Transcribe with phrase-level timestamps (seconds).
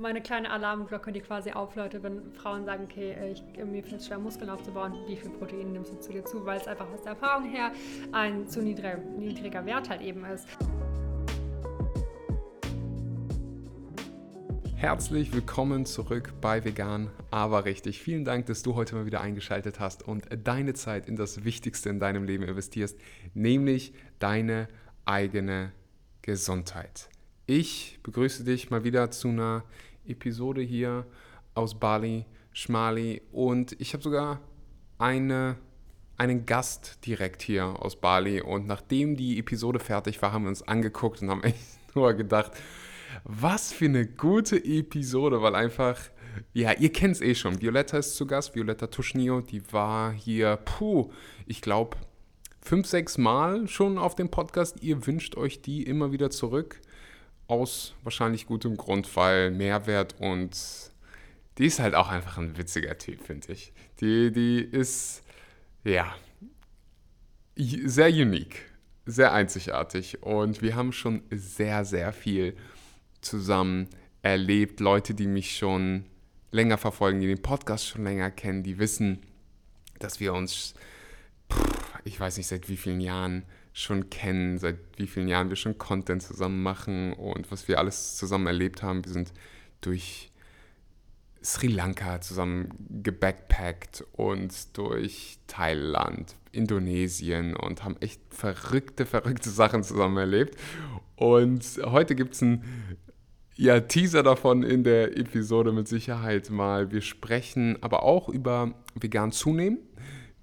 [0.00, 4.06] meine kleine Alarmglocke, die quasi aufläutet, wenn Frauen sagen, okay, äh, ich, mir fällt es
[4.06, 7.02] schwer, Muskeln aufzubauen, wie viel Protein nimmst du zu dir zu, weil es einfach aus
[7.02, 7.70] der Erfahrung her
[8.12, 10.48] ein zu niedriger, niedriger Wert halt eben ist.
[14.74, 18.00] Herzlich willkommen zurück bei Vegan, aber richtig.
[18.00, 21.90] Vielen Dank, dass du heute mal wieder eingeschaltet hast und deine Zeit in das Wichtigste
[21.90, 22.98] in deinem Leben investierst,
[23.34, 24.68] nämlich deine
[25.04, 25.72] eigene
[26.22, 27.10] Gesundheit.
[27.52, 29.64] Ich begrüße dich mal wieder zu einer
[30.06, 31.06] Episode hier
[31.54, 34.40] aus Bali, Schmali und ich habe sogar
[34.98, 35.56] eine,
[36.16, 40.62] einen Gast direkt hier aus Bali und nachdem die Episode fertig war, haben wir uns
[40.62, 42.52] angeguckt und haben echt nur gedacht,
[43.24, 45.98] was für eine gute Episode, weil einfach,
[46.52, 47.60] ja, ihr kennt es eh schon.
[47.60, 51.10] Violetta ist zu Gast, Violetta Tuschnio, die war hier, puh,
[51.46, 51.96] ich glaube,
[52.60, 54.82] fünf, sechs Mal schon auf dem Podcast.
[54.82, 56.80] Ihr wünscht euch die immer wieder zurück.
[57.50, 60.56] Aus wahrscheinlich gutem Grund, weil Mehrwert und
[61.58, 63.72] die ist halt auch einfach ein witziger Typ, finde ich.
[64.00, 65.24] Die, die ist,
[65.82, 66.14] ja,
[67.56, 68.70] sehr unique,
[69.04, 72.56] sehr einzigartig und wir haben schon sehr, sehr viel
[73.20, 73.88] zusammen
[74.22, 74.78] erlebt.
[74.78, 76.06] Leute, die mich schon
[76.52, 79.22] länger verfolgen, die den Podcast schon länger kennen, die wissen,
[79.98, 80.74] dass wir uns,
[82.04, 85.78] ich weiß nicht seit wie vielen Jahren schon kennen, seit wie vielen Jahren wir schon
[85.78, 89.04] Content zusammen machen und was wir alles zusammen erlebt haben.
[89.04, 89.32] Wir sind
[89.80, 90.30] durch
[91.42, 92.68] Sri Lanka zusammen
[93.02, 100.58] gebackpackt und durch Thailand, Indonesien und haben echt verrückte, verrückte Sachen zusammen erlebt.
[101.16, 102.64] Und heute gibt es ein
[103.56, 106.92] ja, Teaser davon in der Episode mit Sicherheit mal.
[106.92, 109.78] Wir sprechen aber auch über vegan zunehmen.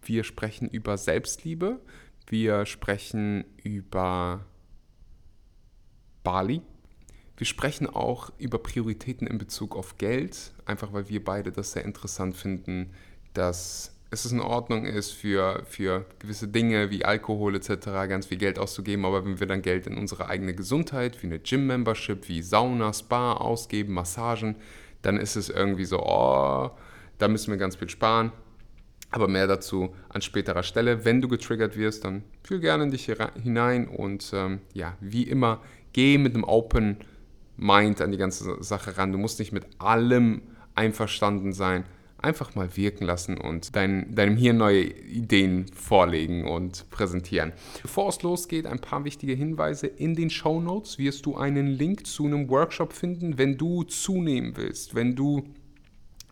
[0.01, 1.79] Wir sprechen über Selbstliebe.
[2.27, 4.45] Wir sprechen über
[6.23, 6.61] Bali.
[7.37, 11.85] Wir sprechen auch über Prioritäten in Bezug auf Geld, einfach weil wir beide das sehr
[11.85, 12.91] interessant finden,
[13.33, 17.85] dass es in Ordnung ist, für, für gewisse Dinge wie Alkohol etc.
[18.09, 21.39] ganz viel Geld auszugeben, aber wenn wir dann Geld in unsere eigene Gesundheit, wie eine
[21.39, 24.55] Gym-Membership, wie Sauna, Spa ausgeben, Massagen,
[25.01, 26.71] dann ist es irgendwie so, oh,
[27.17, 28.31] da müssen wir ganz viel sparen.
[29.09, 31.05] Aber mehr dazu an späterer Stelle.
[31.05, 35.61] Wenn du getriggert wirst, dann fühl gerne in dich hinein und ähm, ja, wie immer,
[35.93, 36.97] geh mit einem Open
[37.55, 39.11] Mind an die ganze Sache ran.
[39.11, 40.41] Du musst nicht mit allem
[40.75, 41.85] einverstanden sein
[42.19, 47.53] einfach mal wirken lassen und dein, deinem Hirn neue Ideen vorlegen und präsentieren.
[47.81, 49.87] Bevor es losgeht, ein paar wichtige Hinweise.
[49.87, 54.53] In den Show Notes wirst du einen Link zu einem Workshop finden, wenn du zunehmen
[54.55, 55.43] willst, wenn du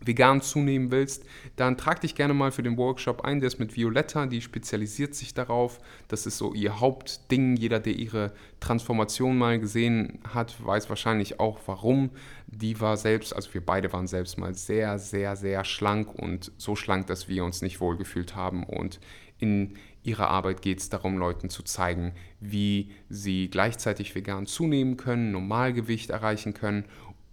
[0.00, 1.24] vegan zunehmen willst,
[1.56, 3.40] dann trag dich gerne mal für den Workshop ein.
[3.40, 5.78] Der ist mit Violetta, die spezialisiert sich darauf.
[6.08, 7.56] Das ist so ihr Hauptding.
[7.56, 12.10] Jeder, der ihre Transformation mal gesehen hat, weiß wahrscheinlich auch warum.
[12.46, 16.76] Die war selbst, also wir beide waren selbst mal sehr, sehr, sehr schlank und so
[16.76, 18.64] schlank, dass wir uns nicht wohlgefühlt haben.
[18.64, 19.00] Und
[19.38, 25.32] in ihrer Arbeit geht es darum, Leuten zu zeigen, wie sie gleichzeitig vegan zunehmen können,
[25.32, 26.84] Normalgewicht erreichen können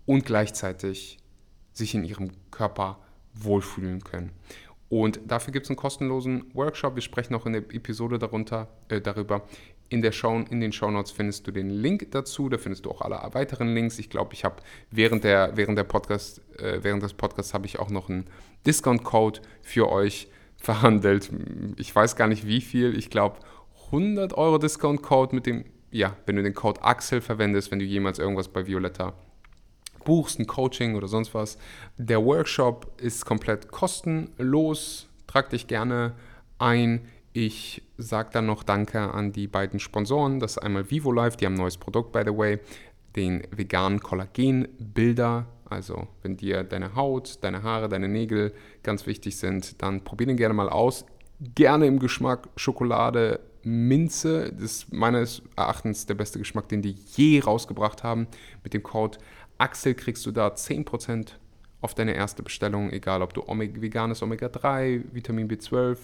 [0.05, 1.19] und gleichzeitig
[1.73, 2.99] sich in ihrem Körper
[3.33, 4.31] wohlfühlen können.
[4.89, 6.93] Und dafür gibt es einen kostenlosen Workshop.
[6.93, 9.41] Wir sprechen auch in der Episode darunter, äh, darüber.
[9.89, 12.47] In, der Show, in den Shownotes findest du den Link dazu.
[12.47, 13.97] Da findest du auch alle weiteren Links.
[13.97, 14.57] Ich glaube, ich habe
[14.91, 15.87] während, der, während, der
[16.59, 18.27] äh, während des Podcasts habe ich auch noch einen
[18.67, 21.31] Discount-Code für euch verhandelt.
[21.77, 22.95] Ich weiß gar nicht wie viel.
[22.95, 23.37] Ich glaube
[23.87, 28.19] 100 Euro Discount-Code mit dem, ja, wenn du den Code Axel verwendest, wenn du jemals
[28.19, 29.13] irgendwas bei Violetta
[30.03, 31.57] buchst, ein Coaching oder sonst was.
[31.97, 35.07] Der Workshop ist komplett kostenlos.
[35.27, 36.13] Trag dich gerne
[36.59, 37.07] ein.
[37.33, 40.39] Ich sage dann noch Danke an die beiden Sponsoren.
[40.39, 42.59] Das ist einmal Vivo Life, die haben ein neues Produkt, by the way,
[43.15, 45.47] den veganen Kollagenbilder.
[45.65, 48.53] Also, wenn dir deine Haut, deine Haare, deine Nägel
[48.83, 51.05] ganz wichtig sind, dann probier den gerne mal aus.
[51.55, 54.51] Gerne im Geschmack Schokolade, Minze.
[54.53, 58.27] Das ist meines Erachtens der beste Geschmack, den die je rausgebracht haben.
[58.63, 59.17] Mit dem Code
[59.63, 61.35] Axel kriegst du da 10%
[61.79, 65.97] auf deine erste Bestellung, egal ob du Omega, veganes Omega-3, Vitamin B12,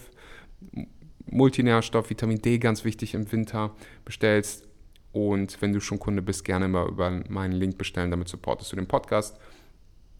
[1.25, 3.75] Multinährstoff, Vitamin D, ganz wichtig im Winter,
[4.05, 4.65] bestellst.
[5.11, 8.77] Und wenn du schon Kunde bist, gerne mal über meinen Link bestellen, damit supportest du
[8.77, 9.37] den Podcast.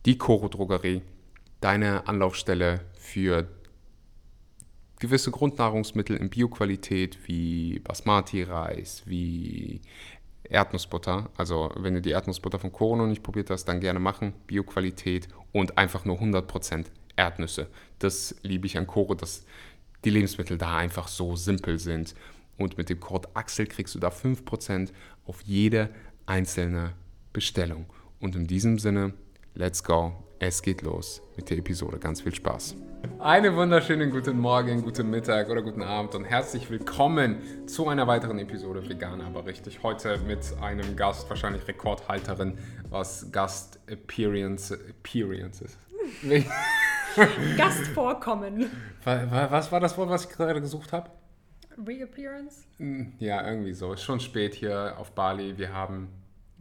[0.05, 1.01] Die Coro Drogerie,
[1.61, 3.47] deine Anlaufstelle für
[4.99, 9.81] gewisse Grundnahrungsmittel in Bioqualität wie Basmati-Reis, wie
[10.49, 11.29] Erdnussbutter.
[11.37, 14.33] Also wenn du die Erdnussbutter von Coro noch nicht probiert hast, dann gerne machen.
[14.47, 16.85] Bioqualität und einfach nur 100%
[17.15, 17.67] Erdnüsse.
[17.99, 19.45] Das liebe ich an Coro, dass
[20.05, 22.15] die Lebensmittel da einfach so simpel sind.
[22.57, 24.89] Und mit dem Code Axel kriegst du da 5%
[25.25, 25.89] auf jede
[26.25, 26.93] einzelne
[27.31, 27.85] Bestellung.
[28.19, 29.13] Und in diesem Sinne,
[29.53, 30.13] let's go.
[30.41, 31.99] Es geht los mit der Episode.
[31.99, 32.77] Ganz viel Spaß.
[33.19, 38.39] Einen wunderschönen guten Morgen, guten Mittag oder guten Abend und herzlich willkommen zu einer weiteren
[38.39, 39.83] Episode Vegan, aber richtig.
[39.83, 42.57] Heute mit einem Gast, wahrscheinlich Rekordhalterin,
[42.89, 45.77] was Gast Appearance, Appearances.
[47.57, 48.71] Gastvorkommen.
[49.03, 51.09] Was war das Wort, was ich gerade gesucht habe?
[51.85, 52.63] Reappearance?
[53.19, 53.91] Ja, irgendwie so.
[53.91, 55.57] Ist schon spät hier auf Bali.
[55.57, 56.07] Wir haben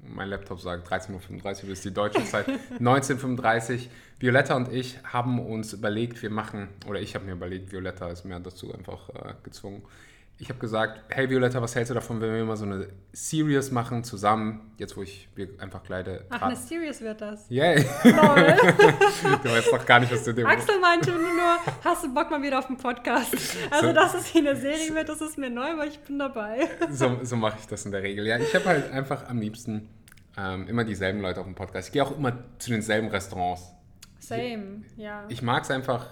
[0.02, 2.46] mein Laptop sagt 13.35 Uhr ist die deutsche Zeit,
[2.80, 3.80] 19.35 Uhr.
[4.20, 8.24] Violetta und ich haben uns überlegt, wir machen, oder ich habe mir überlegt, Violetta ist
[8.24, 9.82] mir dazu einfach äh, gezwungen.
[10.40, 13.72] Ich habe gesagt, hey Violetta, was hältst du davon, wenn wir mal so eine Series
[13.72, 16.26] machen zusammen, jetzt wo ich wir einfach kleide.
[16.30, 17.50] Ach, eine Series wird das?
[17.50, 17.82] Yeah.
[18.02, 18.12] Toll.
[19.42, 22.40] du weißt doch gar nicht, was du dem Axel meinte nur, hast du Bock mal
[22.40, 23.34] wieder auf den Podcast?
[23.70, 26.20] Also, so, dass es hier eine Serie wird, das ist mir neu, aber ich bin
[26.20, 26.68] dabei.
[26.88, 28.24] So, so mache ich das in der Regel.
[28.24, 29.88] Ja, ich habe halt einfach am liebsten
[30.36, 31.88] ähm, immer dieselben Leute auf dem Podcast.
[31.88, 33.72] Ich gehe auch immer zu denselben Restaurants.
[34.20, 35.24] Same, ja.
[35.28, 36.06] Ich mag es einfach,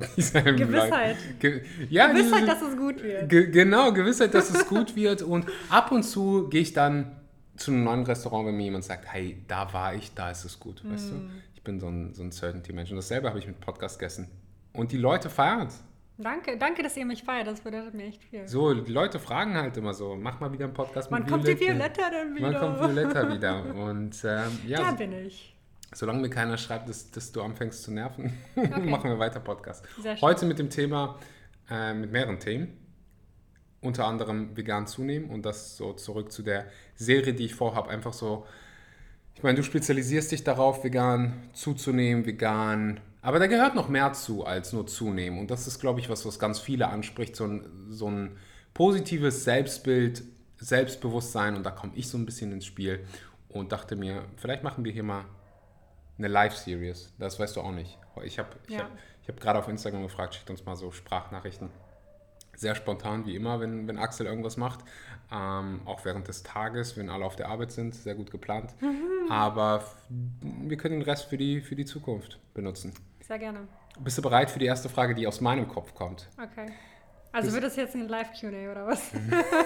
[0.56, 1.16] Gewissheit.
[1.38, 3.28] Ge ja, Gewissheit, dass es gut wird.
[3.28, 5.22] Ge genau, Gewissheit, dass es gut wird.
[5.22, 7.16] Und ab und zu gehe ich dann
[7.56, 10.58] zu einem neuen Restaurant, wenn mir jemand sagt, hey, da war ich, da ist es
[10.58, 10.92] gut, mm.
[10.92, 11.14] weißt du?
[11.54, 12.90] Ich bin so ein, so ein Certainty-Mensch.
[12.90, 14.28] Und dasselbe habe ich mit Podcast gegessen.
[14.72, 15.82] Und die Leute feiern es.
[16.16, 17.46] Danke, danke, dass ihr mich feiert.
[17.46, 18.46] Das bedeutet mir echt viel.
[18.46, 21.44] So, die Leute fragen halt immer so, mach mal wieder einen Podcast Wann mit kommt
[21.44, 21.64] Violetta.
[21.64, 22.52] die Violetta dann wieder?
[22.52, 23.74] Wann kommt Violetta wieder?
[23.74, 24.78] Und ähm, ja.
[24.80, 25.54] Da bin ich.
[25.92, 28.88] Solange mir keiner schreibt, dass, dass du anfängst zu nerven, okay.
[28.88, 29.84] machen wir weiter Podcast.
[30.20, 31.18] Heute mit dem Thema,
[31.68, 32.76] äh, mit mehreren Themen.
[33.80, 36.66] Unter anderem vegan zunehmen und das so zurück zu der
[36.96, 37.88] Serie, die ich vorhabe.
[37.88, 38.46] Einfach so,
[39.34, 44.44] ich meine, du spezialisierst dich darauf, vegan zuzunehmen, vegan aber da gehört noch mehr zu
[44.44, 45.38] als nur zunehmen.
[45.38, 48.36] Und das ist, glaube ich, was, was ganz viele anspricht, so ein, so ein
[48.72, 50.22] positives Selbstbild,
[50.58, 51.56] Selbstbewusstsein.
[51.56, 53.04] Und da komme ich so ein bisschen ins Spiel
[53.48, 55.24] und dachte mir, vielleicht machen wir hier mal
[56.20, 57.14] eine Live-Series.
[57.18, 57.98] Das weißt du auch nicht.
[58.22, 58.80] Ich habe ich ja.
[58.80, 58.90] hab,
[59.22, 61.70] ich hab gerade auf Instagram gefragt, schickt uns mal so Sprachnachrichten.
[62.54, 64.80] Sehr spontan, wie immer, wenn, wenn Axel irgendwas macht.
[65.32, 68.74] Ähm, auch während des Tages, wenn alle auf der Arbeit sind, sehr gut geplant.
[68.82, 69.30] Mhm.
[69.30, 72.92] Aber wir können den Rest für die, für die Zukunft benutzen.
[73.22, 73.66] Sehr gerne.
[73.98, 76.28] Bist du bereit für die erste Frage, die aus meinem Kopf kommt?
[76.36, 76.70] Okay.
[77.32, 79.12] Also Bist wird das jetzt ein Live-QA oder was?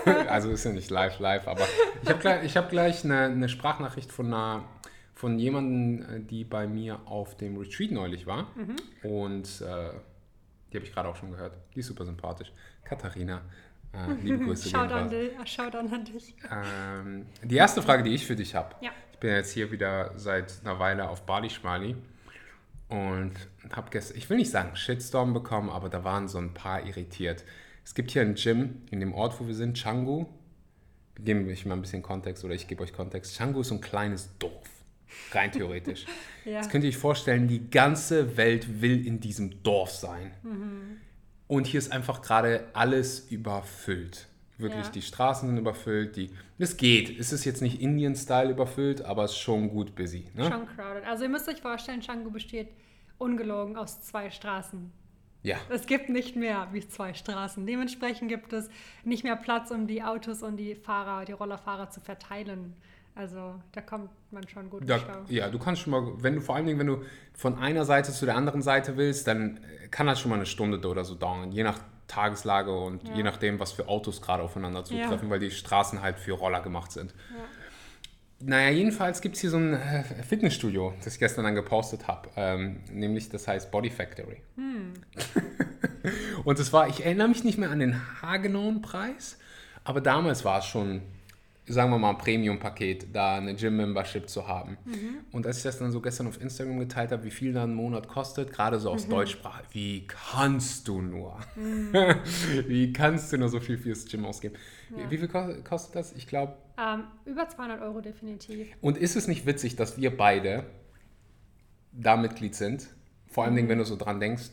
[0.28, 1.66] also ist ja nicht live, live, aber
[2.02, 4.64] ich habe gleich, hab gleich eine, eine, Sprachnachricht von, einer,
[5.14, 8.48] von jemandem, die bei mir auf dem Retreat neulich war.
[8.56, 8.76] Mhm.
[9.08, 9.90] Und äh,
[10.72, 11.56] die habe ich gerade auch schon gehört.
[11.74, 12.52] Die ist super sympathisch.
[12.84, 13.42] Katharina.
[13.92, 14.68] Äh, liebe Grüße.
[14.68, 16.34] Shoutout an dich.
[16.50, 18.74] Ähm, die erste Frage, die ich für dich habe.
[18.80, 18.90] Ja.
[19.12, 21.96] Ich bin jetzt hier wieder seit einer Weile auf Bali Schmali
[22.88, 23.32] und
[23.70, 27.44] habe gestern, ich will nicht sagen Shitstorm bekommen, aber da waren so ein paar irritiert.
[27.84, 30.26] Es gibt hier ein Gym in dem Ort, wo wir sind, Changu.
[31.16, 33.36] Geben wir mal ein bisschen Kontext oder ich gebe euch Kontext.
[33.36, 34.68] Changu ist so ein kleines Dorf,
[35.32, 36.06] rein theoretisch.
[36.44, 36.52] ja.
[36.52, 40.32] Jetzt könnt ihr euch vorstellen, die ganze Welt will in diesem Dorf sein.
[40.42, 41.00] Mhm.
[41.46, 44.28] Und hier ist einfach gerade alles überfüllt.
[44.56, 44.90] Wirklich, ja.
[44.90, 46.16] die Straßen sind überfüllt.
[46.16, 47.18] Die, es geht.
[47.18, 50.26] Es ist jetzt nicht Indian-Style überfüllt, aber es ist schon gut busy.
[50.34, 50.44] Ne?
[50.50, 51.04] Schon crowded.
[51.04, 52.68] Also ihr müsst euch vorstellen, Canggu besteht
[53.18, 54.92] ungelogen aus zwei Straßen.
[55.42, 55.58] Ja.
[55.68, 57.66] Es gibt nicht mehr wie zwei Straßen.
[57.66, 58.70] Dementsprechend gibt es
[59.04, 62.74] nicht mehr Platz, um die Autos und die Fahrer, die Rollerfahrer zu verteilen.
[63.16, 66.56] Also da kommt man schon gut da, Ja, du kannst schon mal, wenn du vor
[66.56, 67.02] allen Dingen, wenn du
[67.32, 70.86] von einer Seite zu der anderen Seite willst, dann kann das schon mal eine Stunde
[70.88, 71.78] oder so dauern, je nach
[72.08, 73.14] Tageslage und ja.
[73.14, 75.30] je nachdem, was für Autos gerade aufeinander zutreffen, ja.
[75.30, 77.14] weil die Straßen halt für Roller gemacht sind.
[77.30, 77.44] Ja.
[78.46, 82.28] Naja, jedenfalls gibt es hier so ein äh, Fitnessstudio, das ich gestern dann gepostet habe.
[82.36, 84.42] Ähm, nämlich, das heißt Body Factory.
[84.56, 84.92] Hm.
[86.44, 89.38] und es war, ich erinnere mich nicht mehr an den haargenauen Preis,
[89.84, 91.02] aber damals war es schon
[91.66, 94.76] sagen wir mal, ein Premium-Paket, da eine Gym-Membership zu haben.
[94.84, 95.20] Mhm.
[95.32, 97.74] Und als ich das dann so gestern auf Instagram geteilt habe, wie viel da ein
[97.74, 99.12] Monat kostet, gerade so aus mhm.
[99.12, 101.38] Deutschsprache, wie kannst du nur?
[101.56, 101.92] Mhm.
[102.66, 104.56] wie kannst du nur so viel fürs Gym ausgeben?
[104.94, 105.10] Ja.
[105.10, 106.12] Wie, viel kostet das?
[106.12, 106.54] Ich glaube.
[106.78, 108.68] Ähm, über 200 Euro definitiv.
[108.82, 110.64] Und ist es nicht witzig, dass wir beide
[111.92, 112.88] da Mitglied sind?
[113.26, 113.68] Vor allem, mhm.
[113.68, 114.50] wenn du so dran denkst,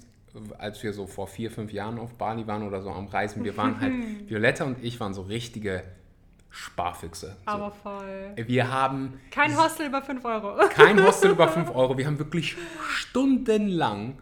[0.59, 3.57] als wir so vor vier, fünf Jahren auf Bali waren oder so am Reisen, wir
[3.57, 3.93] waren halt,
[4.29, 5.83] Violetta und ich waren so richtige
[6.51, 7.37] Sparfüchse.
[7.45, 7.89] Aber so.
[7.89, 8.33] voll.
[8.35, 9.19] Wir haben.
[9.31, 10.57] Kein Hostel über 5 Euro.
[10.69, 11.97] Kein Hostel über 5 Euro.
[11.97, 12.57] Wir haben wirklich
[12.89, 14.19] stundenlang,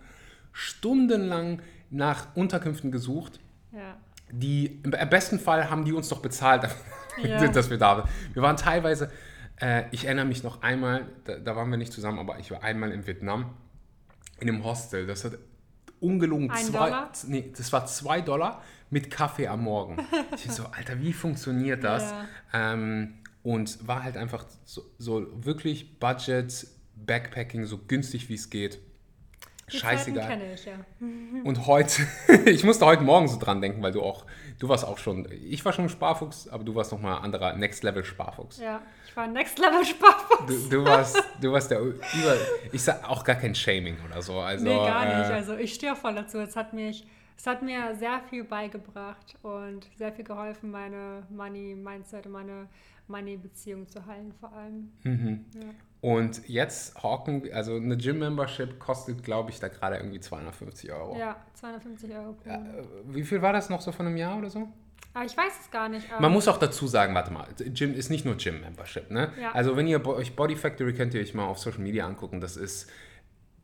[0.54, 3.40] stundenlang nach Unterkünften gesucht.
[3.72, 3.98] Ja.
[4.32, 6.70] Die, im besten Fall haben die uns doch bezahlt,
[7.24, 7.48] ja.
[7.48, 8.10] dass wir da waren.
[8.34, 9.12] Wir waren teilweise,
[9.60, 12.62] äh, ich erinnere mich noch einmal, da, da, waren wir nicht zusammen, aber ich war
[12.62, 13.56] einmal in Vietnam
[14.40, 15.08] in einem Hostel.
[15.08, 15.40] Das hat
[16.00, 17.12] ungelogen Ein zwei, Dollar?
[17.26, 19.98] nee, das war zwei Dollar mit Kaffee am Morgen.
[20.36, 22.12] Ich so, Alter, wie funktioniert das?
[22.54, 22.74] Ja.
[22.74, 28.80] Ähm, und war halt einfach so, so, wirklich Budget Backpacking so günstig wie es geht.
[29.72, 30.42] Die Scheißegal.
[30.56, 30.74] Ich, ja.
[31.44, 32.02] Und heute,
[32.46, 34.26] ich musste heute Morgen so dran denken, weil du auch,
[34.58, 38.04] du warst auch schon, ich war schon Sparfuchs, aber du warst nochmal anderer Next Level
[38.04, 38.58] Sparfuchs.
[38.60, 40.70] Ja, ich war Next Level Sparfuchs.
[40.70, 41.96] Du, du warst, du warst der über,
[42.72, 44.40] ich sag auch gar kein Shaming oder so.
[44.40, 45.30] Also, nee, gar nicht.
[45.30, 46.40] äh, Also ich stehe voll dazu.
[46.40, 47.06] Es hat mich,
[47.40, 52.68] es hat mir sehr viel beigebracht und sehr viel geholfen, meine Money-Mindset und meine
[53.08, 54.92] Money-Beziehung zu heilen vor allem.
[55.04, 55.46] Mhm.
[55.56, 55.70] Ja.
[56.02, 61.18] Und jetzt hawken, also eine Gym-Membership kostet, glaube ich, da gerade irgendwie 250 Euro.
[61.18, 64.38] ja, 250 Euro pro Ja, äh, wie viel war das noch so von einem Jahr
[64.38, 64.68] oder so?
[65.14, 66.08] Aber ich weiß es gar nicht.
[66.20, 69.32] Man muss auch dazu sagen, warte mal, Gym ist nicht nur Gym-Membership, ne?
[69.40, 69.54] Ja.
[69.54, 72.42] Also wenn ihr euch Body Factory könnt ihr euch mal auf Social Media angucken.
[72.42, 72.92] Das ist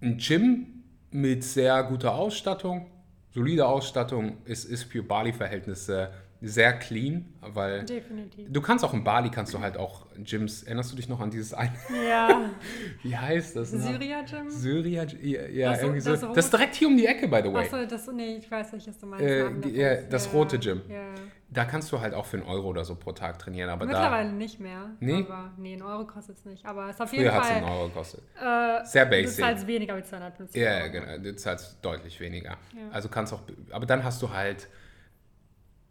[0.01, 2.89] ein Gym mit sehr guter Ausstattung,
[3.35, 4.37] solide Ausstattung.
[4.45, 6.09] Es ist für Bali-Verhältnisse
[6.47, 8.47] sehr clean, weil Definitiv.
[8.51, 10.63] du kannst auch in Bali kannst du halt auch Gyms.
[10.63, 11.73] Erinnerst du dich noch an dieses eine?
[12.07, 12.41] Ja,
[13.03, 13.73] Wie heißt das?
[13.73, 13.81] noch?
[13.81, 14.49] Syria Gym?
[14.49, 16.11] Syria, ja, ja Das- irgendwie so.
[16.11, 17.63] das Das, ist direkt hier um die Ecke, by the way.
[17.65, 19.25] Achso, das, nee, ich weiß welches du meinst.
[19.25, 20.81] Äh, ja, das rote Gym.
[20.87, 21.13] Ja.
[21.49, 24.31] Da kannst du halt auch für einen Euro oder so pro Tag trainieren, aber Mittlerweile
[24.31, 24.89] nicht mehr.
[24.99, 25.25] Nee?
[25.27, 26.65] Aber, nee, ein Euro kostet es nicht.
[26.65, 27.57] Aber es auf da jeden früher hat es Fall.
[27.57, 28.23] einen Euro gekostet.
[28.41, 29.45] Äh, Sehr Du basic.
[29.45, 31.17] zahlst weniger als 250 Ja, ja, genau.
[31.23, 32.51] Du zahlst deutlich weniger.
[32.73, 32.89] Ja.
[32.91, 34.67] Also kannst auch, aber dann hast du halt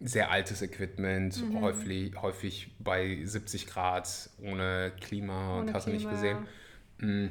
[0.04, 1.60] sehr altes Equipment, Mhm.
[1.62, 6.46] häufig, häufig bei 70 Grad, ohne Klima und hast du nicht gesehen.
[6.98, 7.28] Mm.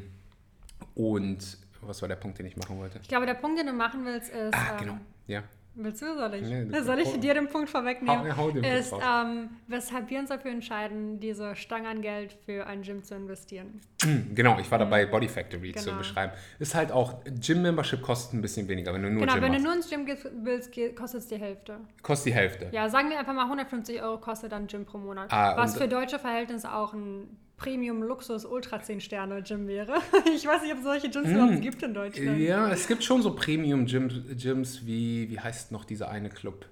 [0.96, 3.00] Und was war der Punkt, den ich machen wollte?
[3.02, 4.54] Ich glaube, der Punkt, den du machen willst, ist.
[4.56, 4.98] Ah, ähm, genau.
[5.28, 5.44] Ja.
[5.76, 6.42] Willst du, soll ich?
[6.44, 8.32] Nee, du- soll ich dir den Punkt vorwegnehmen?
[8.32, 9.02] Hau- hau den Punkt ist, raus.
[9.26, 13.82] ähm, weshalb wir uns dafür entscheiden, diese Stange an Geld für ein Gym zu investieren.
[14.36, 15.98] Genau, ich war dabei, Body Factory zu Genau.
[15.98, 16.34] beschreiben.
[16.60, 19.60] Ist halt auch, Gym-Membership kostet ein bisschen weniger, wenn du nur genau, Gym wenn du
[19.60, 19.66] machst.
[19.66, 21.78] nur ins Gym gehst, willst, kostet es die Hälfte.
[22.02, 22.70] Kostet die Hälfte.
[22.72, 25.32] Ja, sagen wir einfach mal 150 Euro kostet dann Gym pro Monat.
[25.32, 30.00] Ah, was für deutsche Verhältnisse auch ein Premium-Luxus-Ultra-10-Sterne-Gym wäre.
[30.36, 32.38] Ich weiß nicht, ob es solche Gyms überhaupt gibt in Deutschland.
[32.38, 32.42] Mm.
[32.42, 36.66] Ja, es gibt schon so Premium-Gyms Gyms wie, wie heißt noch dieser eine Club?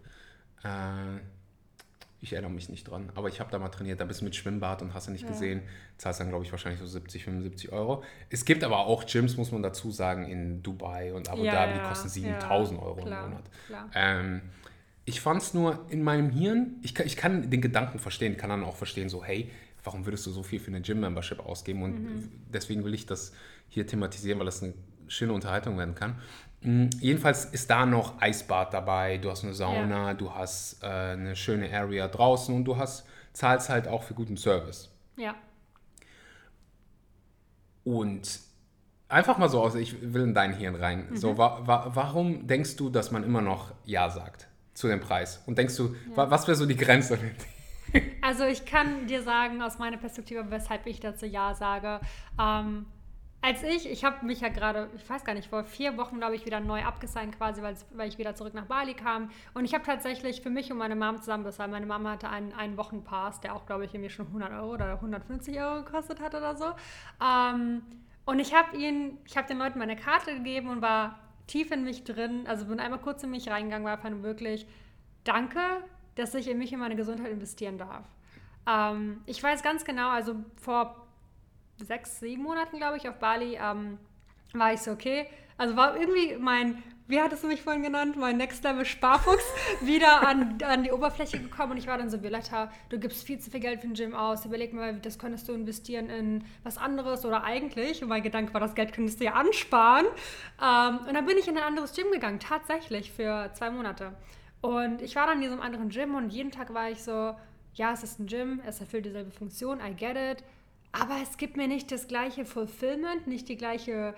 [0.63, 1.19] Äh,
[2.23, 4.35] ich erinnere mich nicht dran, aber ich habe da mal trainiert, da bist du mit
[4.35, 5.63] Schwimmbad und hast du nicht gesehen,
[5.97, 8.03] zahlst dann, glaube ich, wahrscheinlich so 70, 75 Euro.
[8.29, 11.73] Es gibt aber auch Gyms, muss man dazu sagen, in Dubai und Abu Ja, Dhabi,
[11.73, 13.43] die ja, kosten ja, 7000 Euro klar, im Monat.
[13.95, 14.41] Ähm,
[15.05, 18.51] ich fand es nur in meinem Hirn, ich kann, ich kann den Gedanken verstehen, kann
[18.51, 19.49] dann auch verstehen, so, hey,
[19.83, 21.83] warum würdest du so viel für eine Gym-Membership ausgeben?
[21.83, 22.31] Und Mhm.
[22.53, 23.31] deswegen will ich das
[23.69, 24.73] hier thematisieren, weil das eine
[25.07, 26.19] schöne Unterhaltung werden kann.
[26.61, 31.35] Mm, Jedenfalls ist da noch Eisbad dabei, du hast eine Sauna, du hast äh, eine
[31.35, 34.89] schöne Area draußen und du hast, zahlst halt auch für guten Service.
[35.17, 35.35] Ja.
[37.83, 38.39] Und
[39.09, 41.07] einfach mal so aus, ich will in dein Hirn rein.
[41.09, 41.17] Mhm.
[41.17, 45.41] So, wa wa warum denkst du, dass man immer noch Ja sagt zu dem Preis?
[45.47, 47.17] Und denkst du, wa was wäre so die Grenze?
[48.21, 51.99] Also ich kann dir sagen, aus meiner Perspektive, weshalb ich dazu Ja sage.
[52.39, 52.85] Ähm,
[53.43, 56.35] als ich, ich habe mich ja gerade, ich weiß gar nicht, vor vier Wochen, glaube
[56.35, 59.31] ich, wieder neu abgesigned quasi, weil ich wieder zurück nach Bali kam.
[59.55, 61.71] Und ich habe tatsächlich für mich und meine Mom zusammen bezahlt.
[61.71, 64.93] Meine Mama hatte einen, einen Wochenpass, der auch, glaube ich, irgendwie schon 100 Euro oder
[64.93, 66.65] 150 Euro gekostet hat oder so.
[67.19, 67.81] Ähm,
[68.25, 71.83] und ich habe ihn, ich habe den Leuten meine Karte gegeben und war tief in
[71.83, 74.67] mich drin, also bin einmal kurz in mich reingegangen, war einfach nur wirklich,
[75.23, 75.59] danke,
[76.15, 78.05] dass ich in mich und meine Gesundheit investieren darf.
[78.67, 81.07] Ähm, ich weiß ganz genau, also vor
[81.77, 83.97] sechs, sieben Monaten, glaube ich, auf Bali, ähm,
[84.53, 85.27] war ich so, okay,
[85.57, 89.43] also war irgendwie mein, wie hattest du mich vorhin genannt, mein Next Level Sparfuchs
[89.81, 93.39] wieder an, an die Oberfläche gekommen und ich war dann so, Violetta, du gibst viel
[93.39, 96.77] zu viel Geld für ein Gym aus, überleg mal, das könntest du investieren in was
[96.77, 100.05] anderes oder eigentlich, und mein Gedanke war, das Geld könntest du ja ansparen.
[100.61, 104.13] Ähm, und dann bin ich in ein anderes Gym gegangen, tatsächlich für zwei Monate.
[104.61, 107.35] Und ich war dann in diesem anderen Gym und jeden Tag war ich so,
[107.73, 110.43] ja, es ist ein Gym, es erfüllt dieselbe Funktion, I get it.
[110.91, 114.13] Aber es gibt mir nicht das gleiche Fulfillment, nicht die gleiche,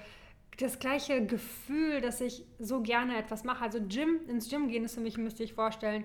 [0.57, 3.63] das gleiche Gefühl, dass ich so gerne etwas mache.
[3.63, 6.03] Also Gym, ins Gym gehen ist für mich, müsste ich vorstellen,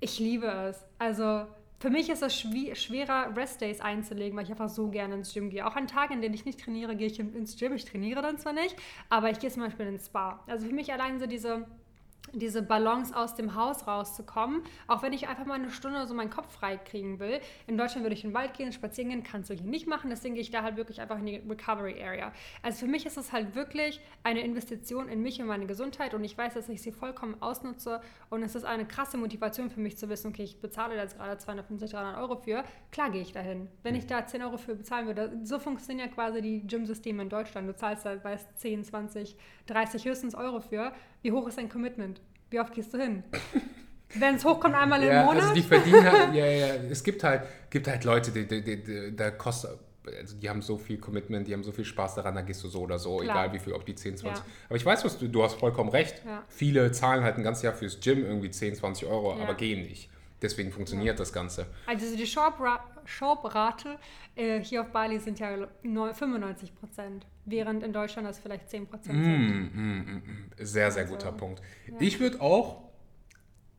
[0.00, 0.84] ich liebe es.
[0.98, 1.46] Also
[1.80, 5.66] für mich ist es schwerer, Restdays einzulegen, weil ich einfach so gerne ins Gym gehe.
[5.66, 7.74] Auch an Tagen, in denen ich nicht trainiere, gehe ich ins Gym.
[7.74, 8.76] Ich trainiere dann zwar nicht,
[9.10, 10.42] aber ich gehe zum Beispiel ins Spa.
[10.46, 11.66] Also für mich allein so diese
[12.38, 16.30] diese Balance aus dem Haus rauszukommen, auch wenn ich einfach mal eine Stunde so meinen
[16.30, 17.40] Kopf frei kriegen will.
[17.66, 20.10] In Deutschland würde ich in den Wald gehen, spazieren gehen, kannst du hier nicht machen,
[20.10, 22.32] deswegen gehe ich da halt wirklich einfach in die Recovery Area.
[22.62, 26.24] Also für mich ist es halt wirklich eine Investition in mich und meine Gesundheit und
[26.24, 28.00] ich weiß, dass ich sie vollkommen ausnutze
[28.30, 31.16] und es ist eine krasse Motivation für mich zu wissen, okay, ich bezahle da jetzt
[31.16, 33.68] gerade 250, 300 Euro für, klar gehe ich dahin.
[33.82, 37.28] Wenn ich da 10 Euro für bezahlen würde, so funktionieren ja quasi die Gym-Systeme in
[37.28, 37.68] Deutschland.
[37.68, 39.36] Du zahlst da, weißt 10, 20,
[39.66, 40.92] 30 höchstens Euro für.
[41.24, 42.20] Wie hoch ist dein Commitment?
[42.50, 43.24] Wie oft gehst du hin?
[44.16, 45.42] Wenn es hochkommt, einmal im Ja, Monat?
[45.42, 48.84] also die verdienen halt, ja, ja, es gibt halt, gibt halt Leute, die, die, die,
[48.84, 49.70] die, da kostet,
[50.06, 52.68] also die haben so viel Commitment, die haben so viel Spaß daran, da gehst du
[52.68, 53.46] so oder so, Klar.
[53.46, 54.44] egal wie viel, ob die 10, 20.
[54.44, 54.52] Ja.
[54.68, 56.22] Aber ich weiß, was du, du hast vollkommen recht.
[56.26, 56.44] Ja.
[56.48, 59.44] Viele zahlen halt ein ganzes Jahr fürs Gym irgendwie 10, 20 Euro, Ja.
[59.44, 60.10] aber gehen nicht.
[60.44, 61.66] Deswegen funktioniert das Ganze.
[61.86, 63.98] Also die Shop-Ra- Shop-Rate
[64.36, 68.86] äh, hier auf Bali sind ja neu- 95 Prozent, während in Deutschland das vielleicht 10
[68.86, 69.74] Prozent Mm, sind.
[69.74, 70.50] mm, mm, mm.
[70.58, 71.62] Sehr, sehr Also, guter Punkt.
[71.98, 72.84] Ich würde auch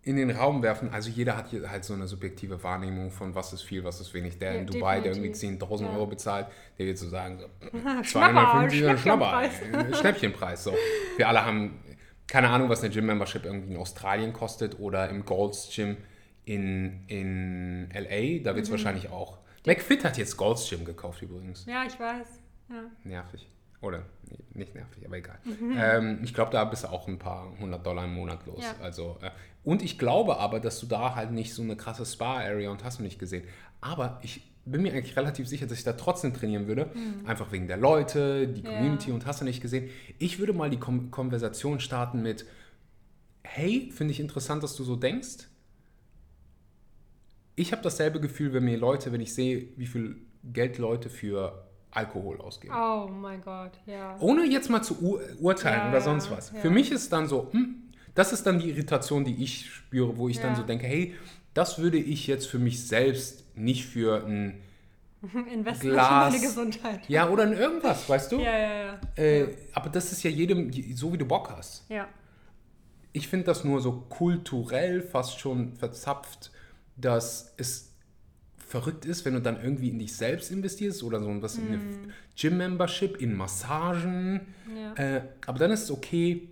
[0.01, 3.53] in den Raum werfen, also jeder hat hier halt so eine subjektive Wahrnehmung von was
[3.53, 4.37] ist viel, was ist wenig.
[4.39, 5.67] Der Ja, in Dubai, der irgendwie definitiv.
[5.67, 5.93] 10.000 Ja.
[5.93, 7.45] Euro bezahlt, der wird so sagen, so,
[8.03, 9.61] Schnapper, 250 Schnapper, Schnäppchenpreis.
[9.61, 10.63] äh, Schnäppchenpreis.
[10.63, 10.75] So.
[11.17, 11.79] Wir alle haben
[12.27, 15.97] keine Ahnung, was eine Gym-Membership irgendwie in Australien kostet oder im Golds Gym
[16.45, 18.43] in, in LA.
[18.43, 18.55] Da Mhm.
[18.55, 19.39] wird es wahrscheinlich auch.
[19.65, 21.65] McFit hat jetzt Golds Gym gekauft übrigens.
[21.65, 22.27] Ja, ich weiß.
[22.69, 22.83] Ja.
[23.03, 23.47] Nervig.
[23.81, 25.37] Oder nee, nicht nervig, aber egal.
[25.43, 25.75] Mhm.
[25.77, 28.63] Ähm, ich glaube, da bist du auch ein paar hundert Dollar im Monat los.
[28.63, 28.73] Ja.
[28.83, 29.29] Also, äh,
[29.63, 32.99] und ich glaube aber, dass du da halt nicht so eine krasse Spa-Area und hast
[32.99, 33.43] du nicht gesehen.
[33.81, 36.89] Aber ich bin mir eigentlich relativ sicher, dass ich da trotzdem trainieren würde.
[37.25, 38.67] Einfach wegen der Leute, die Mhm.
[38.67, 38.73] Ja.
[38.77, 39.89] Community und hast du nicht gesehen.
[40.17, 42.45] Ich würde mal die Kom Konversation starten mit,
[43.43, 45.47] hey, finde ich interessant, dass du so denkst.
[47.55, 51.65] Ich habe dasselbe Gefühl, wenn mir Leute, wenn ich sehe, wie viel Geld Leute für
[51.91, 52.73] Alkohol ausgeben.
[52.75, 54.17] Oh mein Gott, ja.
[54.19, 56.51] Ohne jetzt mal zu ur urteilen Ja, oder sonst was.
[56.51, 56.59] ja.
[56.59, 57.75] Für mich ist dann so, hm,
[58.13, 60.55] das ist dann die Irritation, die ich spüre, wo ich dann Ja.
[60.57, 61.15] so denke, hey,
[61.53, 64.61] das würde ich jetzt für mich selbst nicht für ein,
[65.51, 66.33] Investment Glas.
[66.35, 67.09] in meine Gesundheit.
[67.09, 68.39] ja, oder in irgendwas, weißt du?
[68.41, 68.99] Ja, ja, ja.
[69.15, 71.89] Äh, aber das ist ja jedem, so wie du Bock hast.
[71.89, 72.07] Ja,
[73.13, 76.51] Ich finde das nur so kulturell fast schon verzapft,
[76.95, 77.91] dass es
[78.57, 81.79] verrückt ist, wenn du dann irgendwie in dich selbst investierst oder so was in eine
[82.35, 84.41] Gym-Membership, in Massagen.
[84.75, 84.93] ja.
[84.95, 86.49] Äh, aber dann ist es okay,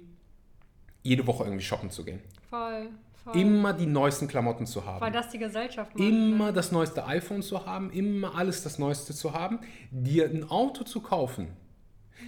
[1.02, 2.20] jede Woche irgendwie shoppen zu gehen.
[2.50, 2.90] voll,
[3.24, 3.36] voll.
[3.36, 5.14] Immer die neuesten Klamotten zu Weil haben.
[5.14, 6.08] das die Gesellschaft macht.
[6.08, 9.60] Immer das neueste iPhone zu haben, immer alles das Neueste zu haben,
[9.92, 11.48] dir ein Auto zu kaufen.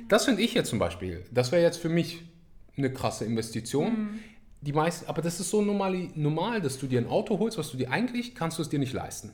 [0.10, 2.24] Das finde ich jetzt zum Beispiel, das wäre jetzt für mich
[2.78, 3.88] eine krasse Investition.
[3.92, 4.20] Mhm.
[4.62, 7.70] Die meisten, aber das ist so normal, normal, dass du dir ein Auto holst, was
[7.72, 9.32] du dir eigentlich kannst du es dir nicht leisten.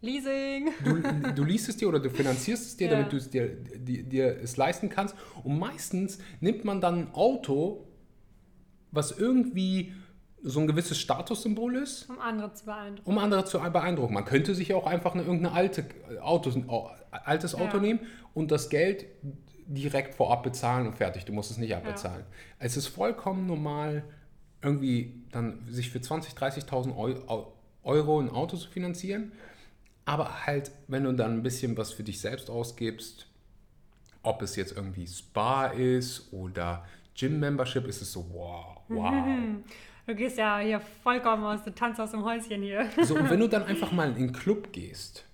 [0.00, 0.68] Leasing.
[0.84, 2.92] Du, du liest es dir oder du finanzierst es dir, Ja.
[2.92, 5.16] damit du es dir, dir, dir es leisten kannst.
[5.42, 7.88] Und meistens nimmt man dann ein Auto,
[8.92, 9.92] was irgendwie
[10.40, 13.10] so ein gewisses Statussymbol ist, Um andere zu beeindrucken.
[13.10, 14.14] um andere zu beeindrucken.
[14.14, 15.84] Man könnte sich ja auch einfach eine, irgendein alte
[16.20, 17.82] Auto, ein au- altes Auto Ja.
[17.82, 18.00] nehmen
[18.34, 19.06] und das Geld
[19.66, 21.24] direkt vorab bezahlen und fertig.
[21.24, 22.24] Du musst es nicht abbezahlen.
[22.60, 24.04] Es ist vollkommen normal,
[24.62, 27.44] irgendwie dann sich für 20.000, 30.000 Eu-
[27.84, 29.32] Euro ein Auto zu finanzieren.
[30.04, 33.26] Aber halt, wenn du dann ein bisschen was für dich selbst ausgibst,
[34.22, 39.12] ob es jetzt irgendwie Spa ist oder Gym-Membership, ist es so, wow, wow.
[40.06, 42.88] Du gehst ja hier vollkommen aus, du tanzt aus dem Häuschen hier.
[43.02, 45.26] So, und wenn du dann einfach mal in den Club gehst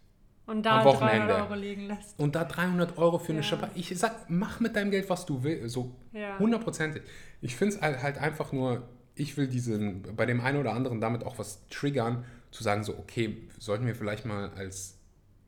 [0.47, 1.35] Und da Am 300 Wochenende.
[1.37, 2.19] Euro liegen lässt.
[2.19, 3.43] und da 300 Euro für eine Ja.
[3.45, 6.37] Shopper, ich sag, mach mit deinem Geld, was du willst, so Ja.
[6.41, 7.03] hundertprozentig.
[7.41, 11.01] Ich finde es halt, halt einfach nur, ich will diesen, bei dem einen oder anderen
[11.01, 14.99] damit auch was triggern, zu sagen so, okay, sollten wir vielleicht mal als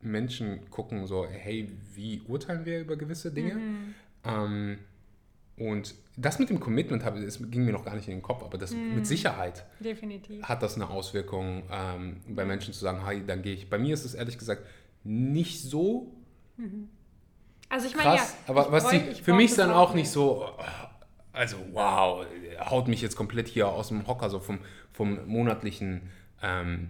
[0.01, 3.55] Menschen gucken, so, hey, wie urteilen wir über gewisse Dinge?
[3.55, 3.95] Mhm.
[4.23, 4.77] Ähm,
[5.57, 8.43] und das mit dem Commitment habe, das ging mir noch gar nicht in den Kopf,
[8.43, 8.95] aber das Mhm.
[8.95, 10.43] mit Sicherheit Definitiv.
[10.43, 13.69] hat das eine Auswirkung ähm, bei Menschen zu sagen, hey, dann gehe ich.
[13.69, 14.63] Bei mir ist es ehrlich gesagt
[15.03, 16.13] nicht so
[17.69, 18.27] Also ich meine, ja.
[18.47, 20.45] aber was die, ich für brauch mich dann auch nicht so,
[21.37, 22.25] also wow,
[22.69, 24.59] haut mich jetzt komplett hier aus dem Hocker, so vom,
[24.91, 26.09] vom monatlichen
[26.41, 26.89] ähm,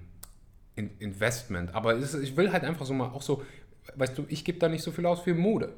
[0.75, 1.75] In Investment.
[1.75, 3.43] Aber ist, ich will halt einfach so mal auch so,
[3.95, 5.73] weißt du, ich gebe da nicht so viel aus für Mode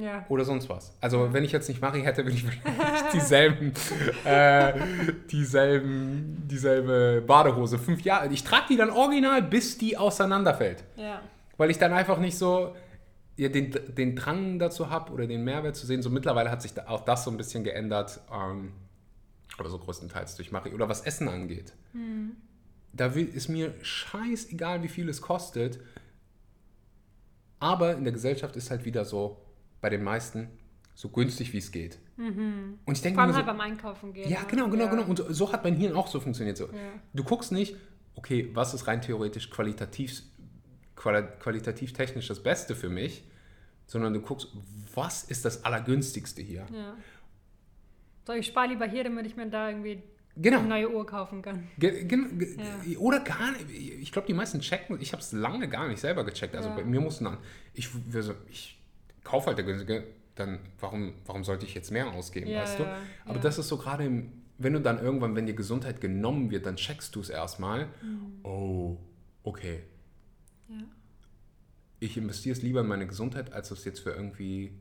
[0.00, 0.24] Ja.
[0.28, 0.96] oder sonst was.
[1.00, 3.72] Also wenn ich jetzt nicht Marie hätte, würde ich wahrscheinlich dieselben,
[4.24, 4.72] äh,
[5.30, 8.28] dieselben, dieselbe Badehose fünf Jahre.
[8.32, 10.84] Ich trage die dann original, bis die auseinanderfällt.
[10.96, 11.20] Ja.
[11.56, 12.74] Weil ich dann einfach nicht so
[13.36, 16.02] ja, den, den Drang dazu habe oder den Mehrwert zu sehen.
[16.02, 18.20] So mittlerweile hat sich da auch das so ein bisschen geändert.
[18.32, 18.72] Ähm,
[19.58, 20.72] aber so größtenteils durch Marie.
[20.72, 21.72] Oder was Essen angeht.
[22.92, 25.80] Da will, ist mir scheißegal, wie viel es kostet.
[27.58, 29.42] Aber in der Gesellschaft ist halt wieder so,
[29.80, 30.48] bei den meisten,
[30.94, 31.98] so günstig wie es geht.
[32.86, 34.30] Und ich denke Vor allem so, halt beim Einkaufen gehen.
[34.30, 34.46] ja, ne?
[34.50, 34.90] genau, genau, ja.
[34.90, 35.04] genau.
[35.04, 36.56] Und so, so hat mein Hirn auch so funktioniert.
[36.56, 36.64] So.
[36.66, 36.72] Ja.
[37.12, 37.76] Du guckst nicht,
[38.14, 40.22] okay, was ist rein theoretisch qualitativ, quali
[40.96, 43.22] qualitativ technisch das Beste für mich,
[43.86, 44.48] sondern du guckst,
[44.94, 46.66] was ist das Allergünstigste hier?
[46.72, 46.94] Ja.
[48.26, 50.02] So, ich spare lieber hier, damit ich mir da irgendwie
[50.38, 50.58] Genau.
[50.58, 51.68] eine neue Uhr kaufen kann.
[51.78, 52.98] Ge Ja.
[52.98, 53.70] Oder gar nicht.
[53.70, 56.54] Ich glaube, die meisten checken, ich habe es lange gar nicht selber gecheckt.
[56.56, 56.74] Also Ja.
[56.74, 57.38] bei mir mussten dann,
[57.72, 57.88] ich,
[58.50, 58.78] ich
[59.24, 60.04] kaufe halt der günstige,
[60.34, 62.84] dann warum, warum sollte ich jetzt mehr ausgeben, Ja, weißt du?
[63.24, 66.66] Aber das ist so gerade, im- wenn du dann irgendwann, wenn dir Gesundheit genommen wird,
[66.66, 67.86] dann checkst du es erstmal.
[68.02, 68.40] Mhm.
[68.44, 68.96] Oh,
[69.44, 69.84] okay.
[70.68, 70.76] Ja.
[72.00, 74.72] ich investiere es lieber in meine Gesundheit, als das jetzt für irgendwie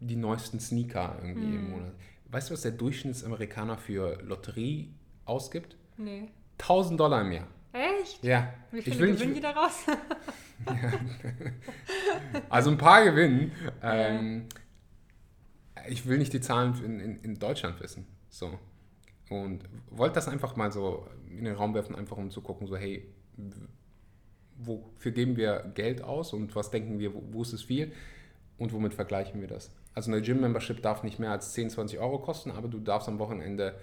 [0.00, 1.54] die neuesten Sneaker irgendwie Mhm.
[1.58, 1.92] im Monat.
[2.30, 5.76] Weißt du, was der Durchschnittsamerikaner für Lotterie ausgibt?
[5.96, 6.28] Nee.
[6.58, 7.48] 1000 Dollar im Jahr.
[7.72, 8.22] Echt?
[8.24, 8.52] Ja.
[8.70, 9.84] Wie viele gewinnen die nicht, daraus?
[12.48, 13.52] also ein paar gewinnen.
[13.82, 14.46] Ähm,
[15.88, 18.06] ich will nicht die Zahlen in, in, in Deutschland wissen.
[18.28, 18.58] So.
[19.28, 22.76] Und wollte das einfach mal so in den Raum werfen, einfach um zu gucken, so
[22.76, 23.06] hey,
[24.64, 27.92] wofür geben wir Geld aus und was denken wir, wo, wo ist es viel
[28.58, 29.70] und womit vergleichen wir das?
[29.94, 33.18] Also eine Gym-Membership darf nicht mehr als 10, 20 Euro kosten, aber du darfst am
[33.18, 33.74] Wochenende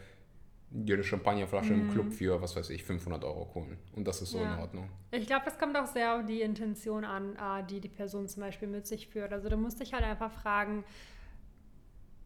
[0.70, 3.78] dir eine Champagnerflasche im Club für, was weiß ich, 500 Euro holen.
[3.96, 4.54] Und das ist so Ja.
[4.56, 4.90] in Ordnung.
[5.12, 8.42] Ich glaube, das kommt auch sehr auf die Intention an, äh, die die Person zum
[8.44, 9.32] Beispiel mit sich führt.
[9.32, 10.84] Also du musst dich halt einfach fragen,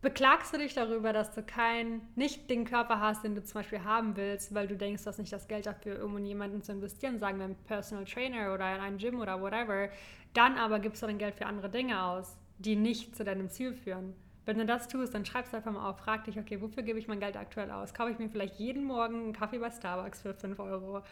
[0.01, 3.83] beklagst du dich darüber, dass du kein, nicht den Körper hast, den du zum Beispiel
[3.83, 6.71] haben willst, weil du denkst, du hast nicht das Geld dafür, um in jemanden zu
[6.71, 9.89] investieren, sagen wir einen Personal Trainer oder in ein Gym oder whatever,
[10.33, 13.73] dann aber gibst du dein Geld für andere Dinge aus, die nicht zu deinem Ziel
[13.73, 14.15] führen.
[14.45, 16.97] Wenn du das tust, dann schreibst du einfach mal auf, frag dich, okay, wofür gebe
[16.97, 17.93] ich mein Geld aktuell aus?
[17.93, 21.03] Kaufe ich mir vielleicht jeden Morgen einen Kaffee bei Starbucks für 5 Euro,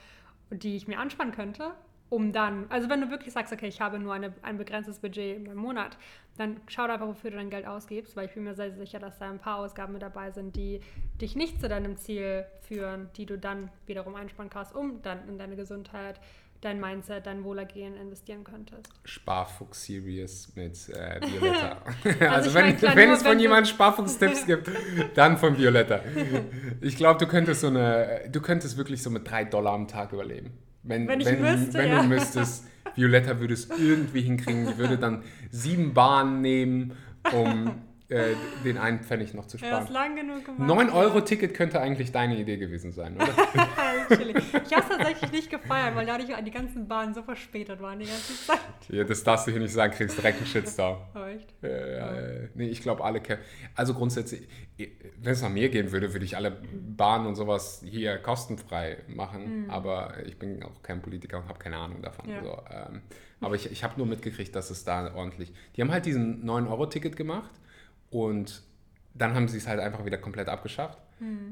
[0.49, 1.73] die ich mir anspannen könnte,
[2.09, 5.47] um dann, also wenn du wirklich sagst, okay, ich habe nur eine, ein begrenztes Budget
[5.47, 5.97] im Monat,
[6.37, 8.99] dann schau da einfach, wofür du dein Geld ausgibst, weil ich bin mir sehr sicher,
[8.99, 10.79] dass da ein paar Ausgaben mit dabei sind, die
[11.21, 15.37] dich nicht zu deinem Ziel führen, die du dann wiederum einspannen kannst, um dann in
[15.37, 16.19] deine Gesundheit,
[16.61, 18.89] dein Mindset, dein Wohlergehen investieren könntest.
[19.05, 21.77] Sparfuchs Series mit äh, Violetta.
[22.03, 24.69] also, Also wenn, wenn nur es von wenn jemandem Sparfuchs-Tipps gibt,
[25.15, 26.01] dann von Violetta.
[26.81, 30.11] Ich glaube, du könntest so eine, du könntest wirklich so mit drei Dollar am Tag
[30.11, 30.57] überleben.
[30.83, 32.01] Wenn, Wenn wenn, müsste, wenn ja.
[32.01, 32.65] du müsstest,
[32.95, 34.67] Violetta würde es irgendwie hinkriegen.
[34.67, 36.93] Die würde dann sieben Bahnen nehmen,
[37.33, 37.71] um
[38.09, 39.83] äh, den einen Pfennig noch zu Ja, sparen.
[39.83, 40.67] ist lang genug gemacht.
[40.67, 43.27] 9 Euro Ticket könnte eigentlich deine Idee gewesen sein, oder?
[44.09, 48.05] Ich habe es tatsächlich nicht gefeiert, weil dadurch die ganzen Bahnen so verspätet waren die
[48.07, 48.59] ganze Zeit.
[48.87, 50.97] ja, das darfst du hier nicht sagen, kriegst direkt einen Shitstorm.
[51.15, 51.63] Oh, echt?
[51.63, 53.41] Äh, nee, ich glaube alle kennen.
[53.75, 58.17] Also grundsätzlich, wenn es nach mir gehen würde, würde ich alle Bahnen und sowas hier
[58.17, 59.65] kostenfrei machen.
[59.69, 62.29] Aber ich bin auch kein Politiker und habe keine Ahnung davon.
[62.29, 62.41] Ja.
[62.43, 63.01] So, ähm,
[63.41, 65.53] aber ich, ich habe nur mitgekriegt, dass es da ordentlich.
[65.75, 67.51] Die haben halt diesen 9-Euro-Ticket gemacht
[68.09, 68.61] und
[69.13, 70.99] dann haben sie es halt einfach wieder komplett abgeschafft.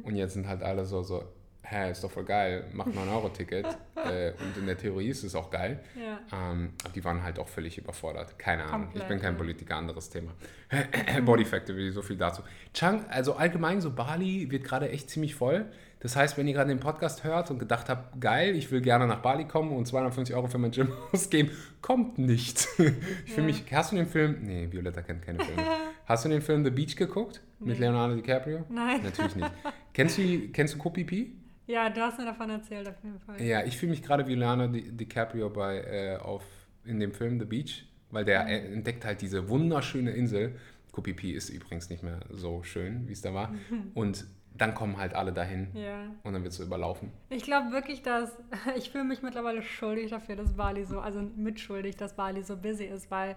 [0.04, 1.24] Und jetzt sind halt alle so, so
[1.70, 3.66] hä, ist doch voll geil, macht 9-Euro-Ticket.
[3.96, 5.80] äh, und in der Theorie ist es auch geil.
[5.96, 6.52] Ja.
[6.52, 8.40] Ähm, aber die waren halt auch völlig überfordert.
[8.40, 8.88] Keine Ahnung.
[8.94, 9.38] ich Komplett, bin kein ja.
[9.38, 10.32] Politiker, anderes Thema.
[11.26, 12.42] Body Factory, so viel dazu.
[12.74, 15.66] Chang, also allgemein so Bali wird gerade echt ziemlich voll.
[16.00, 19.08] Das heißt, wenn ihr gerade den Podcast hört und gedacht habt, geil, ich will gerne
[19.08, 22.68] nach Bali kommen und 250 Euro für mein Gym ausgeben, kommt nicht.
[23.26, 24.38] Ich fühle mich, hast du den Film?
[24.44, 25.64] Nee, Violetta kennt keine Filme.
[26.08, 27.42] Hast du den Film The Beach geguckt?
[27.60, 27.86] Mit Nee.
[27.86, 28.66] Leonardo DiCaprio?
[28.70, 29.02] Nein.
[29.04, 29.52] Natürlich nicht.
[29.94, 31.36] Kennst du, kennst du Kopipi?
[31.66, 33.42] Ja, du hast mir davon erzählt, auf jeden Fall.
[33.42, 36.44] Ja, ich fühle mich gerade wie Leonardo Di DiCaprio bei, äh, auf,
[36.86, 38.74] in dem Film The Beach, weil der Mhm.
[38.76, 40.56] entdeckt halt diese wunderschöne Insel.
[40.92, 43.54] Koh Phi Phi ist übrigens nicht mehr so schön, wie es da war.
[43.96, 46.06] Und dann kommen halt alle dahin Ja.
[46.24, 47.12] und dann wird so überlaufen.
[47.30, 48.32] Ich glaube wirklich, dass
[48.78, 52.86] ich fühle mich mittlerweile schuldig dafür, dass Bali so, also mitschuldig, dass Bali so busy
[52.86, 53.36] ist, weil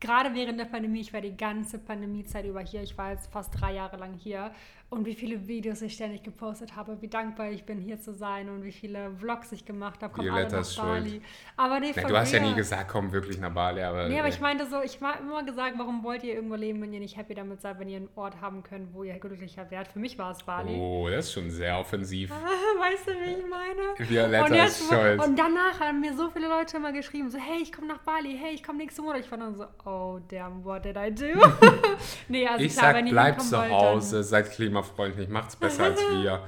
[0.00, 3.60] gerade während der Pandemie, ich war die ganze Pandemiezeit über hier, ich war jetzt fast
[3.60, 4.50] drei Jahre lang hier
[4.90, 8.48] und wie viele Videos ich ständig gepostet habe, wie dankbar ich bin, hier zu sein
[8.48, 11.04] und wie viele Vlogs ich gemacht habe, komm alle Violetta nach ist schuld.
[11.04, 11.22] Bali.
[11.56, 14.08] Aber nee, for du hast ja nie gesagt, komm wirklich nach Bali, aber.
[14.08, 16.82] Nee, aber äh, ich meinte so, ich habe immer gesagt, warum wollt ihr irgendwo leben,
[16.82, 19.70] wenn ihr nicht happy damit seid, wenn ihr einen Ort haben könnt, wo ihr glücklicher
[19.70, 19.92] werdet.
[19.92, 20.74] Für mich war es Bali.
[20.74, 22.30] Oh, das ist schon sehr offensiv.
[22.80, 24.10] Weißt du, wie ich meine?
[24.10, 25.24] Violetta und, ist schuld.
[25.24, 28.36] und danach haben mir so viele Leute immer geschrieben, so, hey, ich komme nach Bali,
[28.36, 29.20] hey, ich komme nächste Monat.
[29.20, 31.38] Ich war dann so, oh, damn, what did I do?
[32.28, 34.50] nee, also ich klar, sag, wenn bleibt hinkommen zu Hause, seid
[34.82, 36.42] klimafreundlich, macht's besser als wir.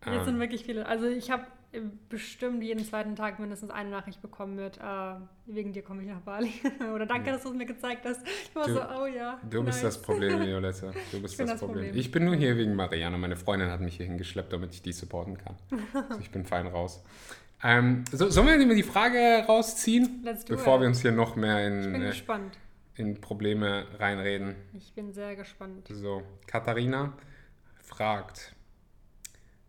[0.00, 1.44] Dann, jetzt Ähm, sind wirklich viele, also ich habe
[2.08, 4.80] bestimmt jeden zweiten Tag mindestens eine Nachricht bekommen mit, äh,
[5.46, 6.50] wegen dir komme ich nach Bali.
[6.94, 8.26] Oder danke, dass du es mir gezeigt hast.
[8.26, 9.38] Ich war Du- so, oh ja.
[9.50, 9.94] Du bist nice.
[9.96, 10.92] das Problem, Violetta.
[11.12, 11.84] Du bist das, das Problem.
[11.86, 12.00] Problem.
[12.00, 13.18] Ich bin nur hier wegen Marianne.
[13.18, 15.56] Meine Freundin hat mich hier hingeschleppt, damit ich die supporten kann.
[16.08, 17.04] Also ich bin fein raus.
[17.62, 20.80] Ähm, so, sollen wir die Frage rausziehen, bevor it.
[20.82, 22.12] wir uns hier noch mehr in, äh,
[22.94, 24.54] in Probleme reinreden?
[24.72, 25.88] Ich bin sehr gespannt.
[25.90, 27.12] So, Katharina
[27.88, 28.54] fragt.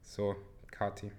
[0.01, 0.36] So,
[0.71, 1.12] Kati.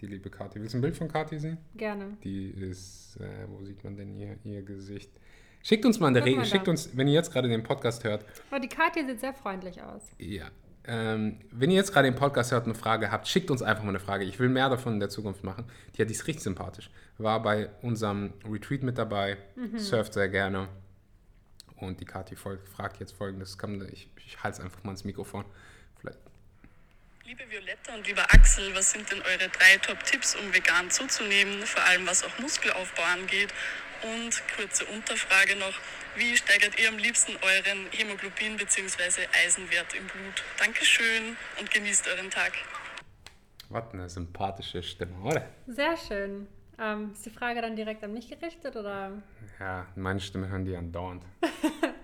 [0.00, 0.60] Die liebe Kati.
[0.60, 1.58] Willst du ein Bild von Kati sehen?
[1.74, 2.16] Gerne.
[2.24, 5.10] Die ist, äh, wo sieht man denn hier ihr Gesicht?
[5.62, 8.02] Schickt uns mal eine Guck Re mal schickt uns, wenn ihr jetzt gerade den Podcast
[8.04, 10.02] hört, Aber die Katja sieht sehr freundlich aus.
[10.18, 10.50] Ja.
[10.84, 13.84] Ähm, wenn ihr jetzt gerade den Podcast hört und eine Frage habt, schickt uns einfach
[13.84, 14.24] mal eine Frage.
[14.24, 15.66] Ich will mehr davon in der Zukunft machen.
[15.94, 16.90] Die hat die ist richtig sympathisch.
[17.18, 19.36] War bei unserem Retreat mit dabei,
[19.76, 20.68] surft sehr gerne.
[21.76, 23.58] Und die Kathi folgt, fragt jetzt folgendes.
[23.92, 25.44] Ich, ich halte einfach mal ins Mikrofon.
[26.00, 26.18] Vielleicht.
[27.24, 31.82] Liebe Violetta und lieber Axel, was sind denn eure drei Top-Tipps, um vegan zuzunehmen, vor
[31.84, 33.52] allem was auch Muskelaufbau angeht?
[34.02, 35.74] Und kurze Unterfrage noch,
[36.16, 39.26] wie steigert ihr am liebsten euren Hämoglobin bzw.
[39.44, 40.42] Eisenwert im Blut?
[40.58, 42.52] Dankeschön und genießt euren Tag.
[43.68, 45.46] Was eine sympathische Stimme, oder?
[45.66, 46.48] Sehr schön.
[46.80, 49.12] Ähm, ist die Frage dann direkt an mich gerichtet oder?
[49.60, 51.22] Ja, meine Stimme hören die andauernd.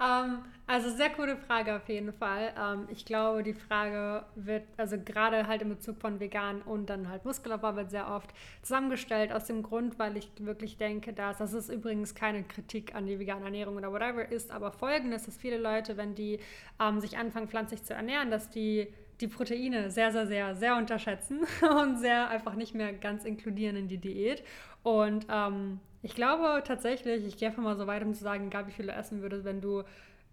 [0.00, 2.52] Ähm, also sehr coole Frage auf jeden Fall.
[2.58, 7.08] Ähm, ich glaube, die Frage wird, also gerade halt in Bezug von vegan und dann
[7.08, 8.30] halt Muskelaufbau wird sehr oft
[8.62, 13.06] zusammengestellt aus dem Grund, weil ich wirklich denke, dass das ist übrigens keine Kritik an
[13.06, 16.38] die vegane Ernährung oder whatever ist, aber folgendes, dass viele Leute, wenn die
[16.80, 21.40] ähm, sich anfangen pflanzlich zu ernähren, dass die die Proteine sehr, sehr, sehr, sehr unterschätzen
[21.82, 24.44] und sehr einfach nicht mehr ganz inkludieren in die Diät.
[24.82, 28.66] Und ähm, ich glaube tatsächlich, ich gehe einfach mal so weit, um zu sagen, egal
[28.66, 29.82] wie viel du essen würdest, wenn du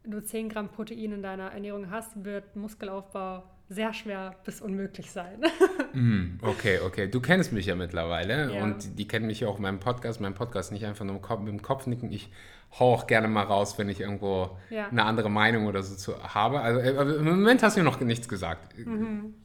[0.05, 5.41] nur 10 Gramm Protein in deiner Ernährung hast, wird Muskelaufbau sehr schwer bis unmöglich sein.
[5.97, 7.07] Mm, okay, okay.
[7.09, 8.63] Du kennst mich ja mittlerweile Ja.
[8.65, 10.19] und die kennen mich ja auch in meinem Podcast.
[10.19, 12.11] Mein Podcast nicht einfach nur im Kopf, mit dem Kopf nicken.
[12.11, 12.29] Ich
[12.77, 14.89] hau auch gerne mal raus, wenn ich irgendwo Ja.
[14.89, 16.59] eine andere Meinung oder so zu, habe.
[16.59, 18.77] Also äh, im Moment hast du mir noch nichts gesagt.
[18.77, 19.35] Mhm.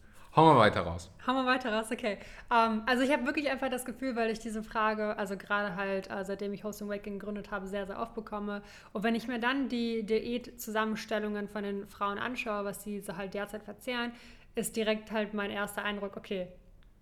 [0.40, 1.10] Hau mal weiter raus.
[1.26, 2.16] Haben wir weiter raus, okay.
[2.50, 6.10] Ähm, also ich habe wirklich einfach das Gefühl, weil ich diese Frage, also gerade halt,
[6.10, 8.62] äh, seitdem ich Hosting Waking gegründet habe, sehr, sehr oft bekomme.
[8.92, 13.34] Und wenn ich mir dann die Diätzusammenstellungen von den Frauen anschaue, was sie so halt
[13.34, 14.12] derzeit verzehren,
[14.54, 16.48] ist direkt halt mein erster Eindruck, okay,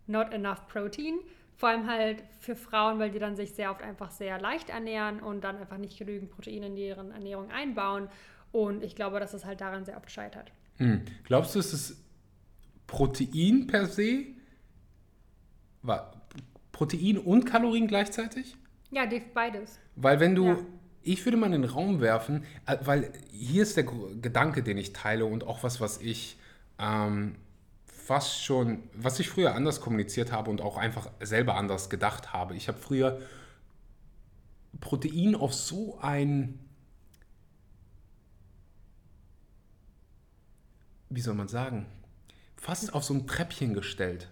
[0.08, 1.20] not enough protein.
[1.56, 5.20] Vor allem halt für Frauen, weil die dann sich sehr oft einfach sehr leicht ernähren
[5.20, 8.08] und dann einfach nicht genügend Protein in deren Ernährung einbauen.
[8.52, 10.50] Und ich glaube, dass es halt daran sehr oft scheitert.
[10.78, 11.04] Hm.
[11.24, 12.07] Glaubst du, es ist
[12.88, 14.24] Protein per se?
[16.72, 18.56] Protein und Kalorien gleichzeitig?
[18.90, 19.78] Ja, beides.
[19.94, 20.58] Weil wenn du, Ja.
[21.02, 24.92] ich würde mal in den Raum werfen, äh, weil hier ist der Gedanke, den ich
[24.92, 26.36] teile und auch was, was ich
[26.78, 27.36] ähm,
[27.84, 32.54] fast schon, was ich früher anders kommuniziert habe und auch einfach selber anders gedacht habe.
[32.56, 33.20] Ich habe früher
[34.80, 36.58] Protein auf so ein,
[41.10, 41.86] wie soll man sagen,
[42.60, 44.28] fast auf so ein Treppchen gestellt.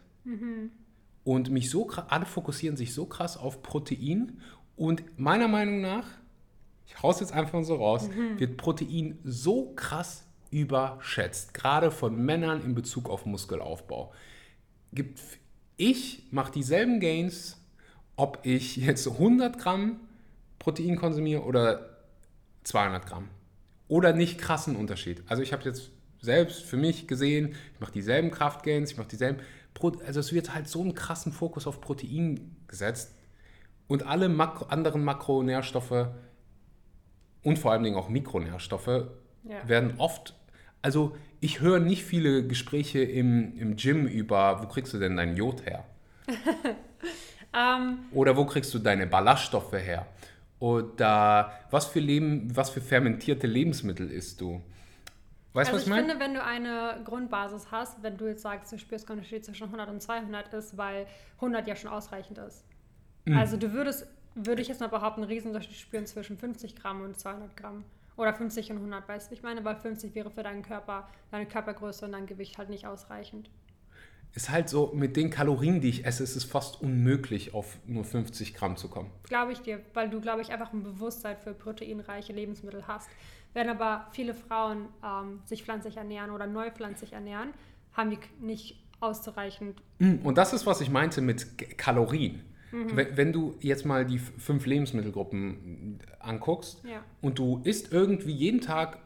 [1.25, 4.41] Und mich so alle fokussieren sich so krass auf Protein
[4.77, 6.07] und meiner Meinung nach,
[6.87, 12.75] ich hau's jetzt einfach so raus, wird Protein so krass überschätzt, gerade von Männern in
[12.75, 14.13] Bezug auf Muskelaufbau.
[14.93, 15.21] Gibt,
[15.77, 17.61] ich mache dieselben Gains,
[18.17, 20.01] ob ich jetzt 100 Gramm
[20.59, 21.97] Protein konsumiere oder
[22.65, 23.29] 200 Gramm.
[23.89, 25.23] Oder nicht krassen Unterschied.
[25.29, 29.41] Also ich habe jetzt selbst für mich gesehen, ich mache dieselben Kraftgains, ich mache dieselben,
[29.75, 33.15] Pro also es wird halt so einen krassen Fokus auf Protein gesetzt
[33.89, 36.09] und alle Makro, anderen Makronährstoffe
[37.43, 39.09] und vor allen Dingen auch Mikronährstoffe
[39.45, 39.69] Ja.
[39.69, 40.35] werden oft,
[40.83, 45.37] also ich höre nicht viele Gespräche im, im Gym über, wo kriegst du denn dein
[45.37, 45.85] Jod her?
[47.57, 50.07] Ähm, Oder wo kriegst du deine Ballaststoffe her?
[50.59, 54.63] Oder was für, Leben, was für fermentierte Lebensmittel isst du?
[55.57, 56.09] Weißt du, also was ich ich meine?
[56.09, 59.65] finde, wenn du eine Grundbasis hast, wenn du jetzt sagst, du spürst keinen Unterschied zwischen
[59.65, 62.63] 100 und 200 ist, weil 100 ja schon ausreichend ist.
[63.25, 63.39] Mhm.
[63.39, 67.19] Also du würdest, würde ich jetzt mal behaupten, einen Riesenunterschied spüren zwischen 50 Gramm und
[67.19, 67.85] 200 Gramm.
[68.17, 71.47] Oder 50 und 100, weißt du, ich meine, weil 50 wäre für deinen Körper, deine
[71.47, 73.51] Körpergröße und dein Gewicht halt nicht ausreichend.
[74.35, 78.05] Ist halt so, mit den Kalorien, die ich esse, ist es fast unmöglich, auf nur
[78.05, 79.11] 50 Gramm zu kommen.
[79.23, 83.09] Glaube ich dir, weil du, glaube ich, einfach ein Bewusstsein für proteinreiche Lebensmittel hast.
[83.57, 87.55] Wenn aber viele Frauen ähm, sich pflanzlich ernähren oder neu pflanzlich ernähren,
[87.95, 92.43] haben die nicht ausreichend Mm, Und das ist, was ich meinte mit Kalorien.
[92.71, 92.95] Mhm.
[92.97, 97.03] Wenn, wenn du jetzt mal die fünf Lebensmittelgruppen anguckst Ja.
[97.23, 98.99] und du isst irgendwie jeden Tag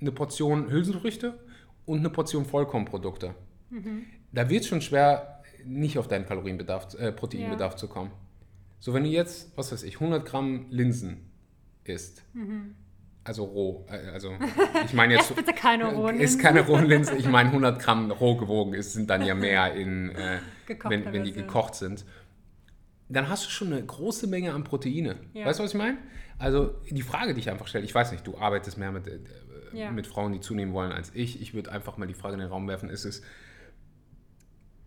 [0.00, 1.40] eine Portion Hülsenfrüchte
[1.86, 3.34] und eine Portion Vollkornprodukte,
[3.70, 4.04] Mhm.
[4.30, 8.12] da wird es schon schwer, nicht auf deinen Kalorienbedarf, äh, Proteinbedarf zu kommen.
[8.78, 11.31] So, wenn du jetzt, was weiß ich, 100 Gramm Linsen
[11.84, 12.22] isst,
[13.24, 14.34] also roh, äh, also
[14.84, 15.34] ich meine jetzt...
[15.36, 17.16] Bitte keine rohen Ist keine rohen Linsen.
[17.18, 20.38] Ich meine, 100 Gramm roh gewogen ist, sind dann ja mehr in, äh,
[20.88, 22.04] wenn, wenn die gekocht sind.
[23.08, 25.16] Dann hast du schon eine große Menge an Proteine.
[25.34, 25.46] Ja.
[25.46, 25.98] Weißt du, was ich meine?
[26.38, 29.20] Also die Frage, die ich einfach stelle, ich weiß nicht, du arbeitest mehr mit, äh,
[29.72, 29.90] Ja.
[29.92, 31.40] mit Frauen, die zunehmen wollen als ich.
[31.40, 33.22] Ich würde einfach mal die Frage in den Raum werfen, ist es,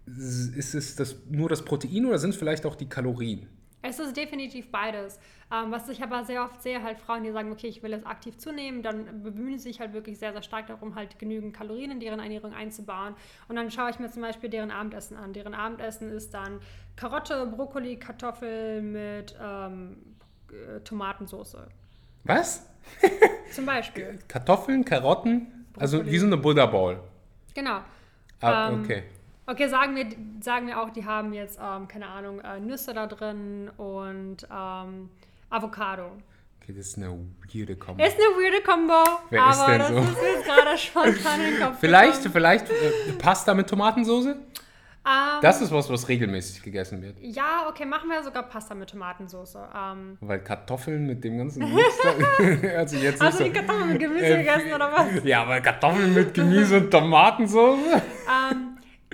[0.07, 3.47] ist es das, nur das Protein oder sind es vielleicht auch die Kalorien?
[3.87, 5.19] Es ist definitiv beides.
[5.51, 8.07] Ähm, was ich aber sehr oft sehe, halt Frauen, die sagen, okay, ich will jetzt
[8.07, 11.91] aktiv zunehmen, dann bemühen sie sich halt wirklich sehr, sehr stark darum, halt genügend Kalorien
[11.91, 13.15] in deren Ernährung einzubauen.
[13.47, 15.33] Und dann schaue ich mir zum Beispiel deren Abendessen an.
[15.33, 16.59] Deren Abendessen ist dann
[16.95, 19.97] Karotte, Brokkoli, Kartoffel mit ähm,
[20.49, 21.57] äh, Tomatensauce.
[22.23, 22.67] Was?
[23.51, 24.17] Zum Beispiel.
[24.27, 26.11] Kartoffeln, Karotten, also Brokkoli.
[26.13, 26.99] wie so eine Buddha Bowl.
[27.53, 27.81] Genau.
[28.41, 28.83] Ah, Ähm,
[29.47, 29.67] okay.
[29.67, 30.05] Sagen wir,
[30.41, 35.09] sagen wir auch, die haben jetzt, ähm, keine Ahnung, äh, Nüsse da drin und ähm,
[35.49, 36.11] Avocado.
[36.61, 37.09] Okay, das ist eine
[37.53, 38.03] weirde Kombo.
[38.03, 39.97] Ist eine weirde Kombo, Wer aber ist denn das so?
[39.99, 42.33] ist mir jetzt gerade spontan in den Kopf Vielleicht, gekommen.
[42.33, 44.25] vielleicht äh, Pasta mit Tomatensauce?
[44.27, 47.17] Ähm, Das ist was, was regelmäßig gegessen wird.
[47.21, 49.55] ja, okay, machen wir sogar Pasta mit Tomatensauce.
[49.75, 54.25] Ähm, Weil Kartoffeln mit dem ganzen da, also jetzt hast du die Kartoffeln mit Gemüse
[54.25, 55.23] Äh, gegessen oder was?
[55.23, 57.77] Ja, aber Kartoffeln mit Gemüse und Tomatensauce?
[57.93, 58.64] ähm,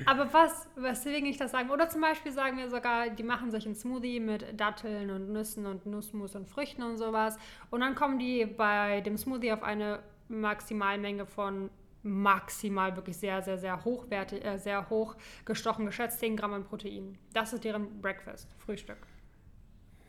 [0.06, 1.70] aber was, weswegen ich das sagen?
[1.70, 5.66] Oder zum Beispiel sagen wir sogar, die machen sich einen Smoothie mit Datteln und Nüssen
[5.66, 7.38] und Nussmus und Früchten und sowas.
[7.70, 11.70] Und dann kommen die bei dem Smoothie auf eine Maximalmenge von
[12.04, 17.18] maximal wirklich sehr, sehr, sehr hochwertig, äh, sehr hoch gestochen, geschätzt 10 Gramm an Protein.
[17.34, 18.98] Das ist deren Breakfast, Frühstück.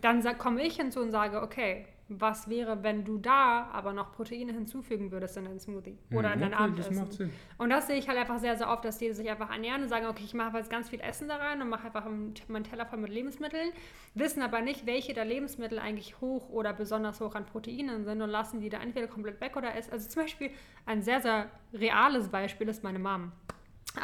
[0.00, 4.52] Dann komme ich hinzu und sage, okay, was wäre, wenn du da aber noch Proteine
[4.52, 7.10] hinzufügen würdest in deinen Smoothie oder in dein Mhm, okay, das Abendessen?
[7.12, 7.32] Sinn.
[7.58, 9.88] Und das sehe ich halt einfach sehr, sehr oft, dass die sich einfach ernähren und
[9.88, 12.64] sagen, okay, ich mache jetzt ganz viel Essen da rein und mache einfach einen- meinen
[12.64, 13.72] Teller voll mit Lebensmitteln,
[14.14, 18.28] wissen aber nicht, welche der Lebensmittel eigentlich hoch oder besonders hoch an Proteinen sind und
[18.30, 19.92] lassen die da entweder komplett weg oder essen.
[19.92, 20.50] Also zum Beispiel
[20.84, 23.32] ein sehr, sehr reales Beispiel ist meine Mom.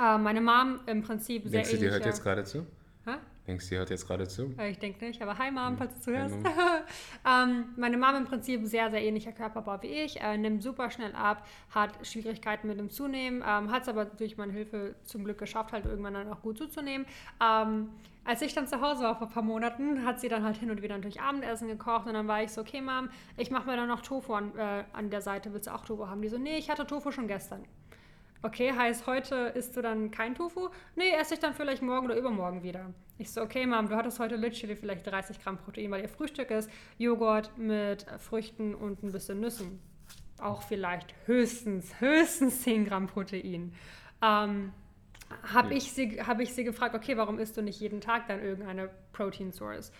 [0.00, 2.66] Äh, meine Mom im Prinzip sehr Denkst du, die hört ähnliche- jetzt gerade zu?
[3.04, 3.12] Hä?
[3.48, 4.54] Denkst du, die hört jetzt gerade zu?
[4.58, 6.36] Äh, Ich denke nicht, aber hi Mom, falls du zuhörst.
[7.26, 11.14] Ähm, meine Mom im Prinzip sehr, sehr ähnlicher Körperbau wie ich, äh, nimmt super schnell
[11.14, 15.38] ab, hat Schwierigkeiten mit dem Zunehmen, ähm, hat es aber durch meine Hilfe zum Glück
[15.38, 17.06] geschafft, halt irgendwann dann auch gut zuzunehmen.
[17.42, 17.88] Ähm,
[18.24, 20.70] als ich dann zu Hause war vor ein paar Monaten, hat sie dann halt hin
[20.70, 23.76] und wieder natürlich Abendessen gekocht und dann war ich so, okay Mom, ich mache mir
[23.76, 26.22] dann noch Tofu an, äh, an der Seite, willst du auch Tofu haben?
[26.22, 27.64] Die so, nee, ich hatte Tofu schon gestern.
[28.40, 30.68] Okay, heißt, heute isst du dann kein Tofu?
[30.94, 32.94] Nee, esse ich dann vielleicht morgen oder übermorgen wieder.
[33.18, 36.52] Ich so, okay, Mom, du hattest heute literally vielleicht 30 Gramm Protein, weil ihr Frühstück
[36.52, 39.80] ist Joghurt mit Früchten und ein bisschen Nüssen.
[40.40, 43.72] Auch vielleicht höchstens, höchstens 10 Gramm Protein.
[44.22, 44.72] Ähm,
[45.52, 48.40] habe ich, sie, hab ich sie gefragt, okay, warum isst du nicht jeden Tag dann
[48.40, 49.92] irgendeine Protein Source?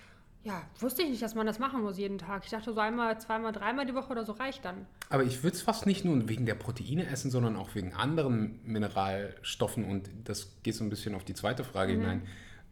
[0.49, 2.43] Ja, wusste ich nicht, dass man das machen muss jeden Tag.
[2.45, 4.87] Ich dachte so einmal, zweimal, dreimal die Woche oder so reicht dann.
[5.11, 8.59] Aber ich würde es fast nicht nur wegen der Proteine essen, sondern auch wegen anderen
[8.65, 9.85] Mineralstoffen.
[9.85, 12.01] Und das geht so ein bisschen auf die zweite Frage Mhm.
[12.01, 12.23] hinein,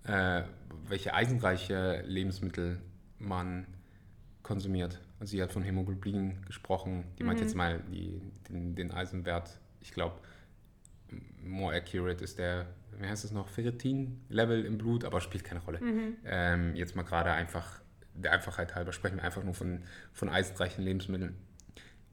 [0.05, 0.43] äh,
[0.89, 2.81] welche eisenreiche Lebensmittel
[3.19, 3.67] man
[4.43, 4.99] konsumiert.
[5.21, 7.05] Also sie hat von Hämoglobin gesprochen.
[7.19, 7.27] Die Mhm.
[7.27, 9.59] meint jetzt mal die, den, den Eisenwert.
[9.81, 10.17] Ich glaube,
[11.45, 12.67] more accurate ist der,
[12.99, 15.81] wie heißt es noch, Ferritin-Level im Blut, aber spielt keine Rolle.
[15.81, 16.17] Mhm.
[16.25, 17.81] Ähm, jetzt mal gerade einfach,
[18.15, 19.83] der Einfachheit halber, sprechen wir einfach nur von,
[20.13, 21.37] von eisenreichen Lebensmitteln.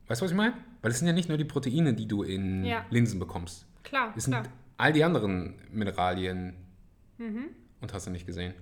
[0.07, 0.53] Weißt du, was ich meine?
[0.81, 2.85] Weil es sind ja nicht nur die Proteine, die du in Ja.
[2.89, 3.65] Linsen bekommst.
[3.83, 4.43] Klar, Es sind klar.
[4.77, 6.55] all die anderen Mineralien
[7.17, 7.45] Mhm.
[7.79, 8.53] und hast du nicht gesehen.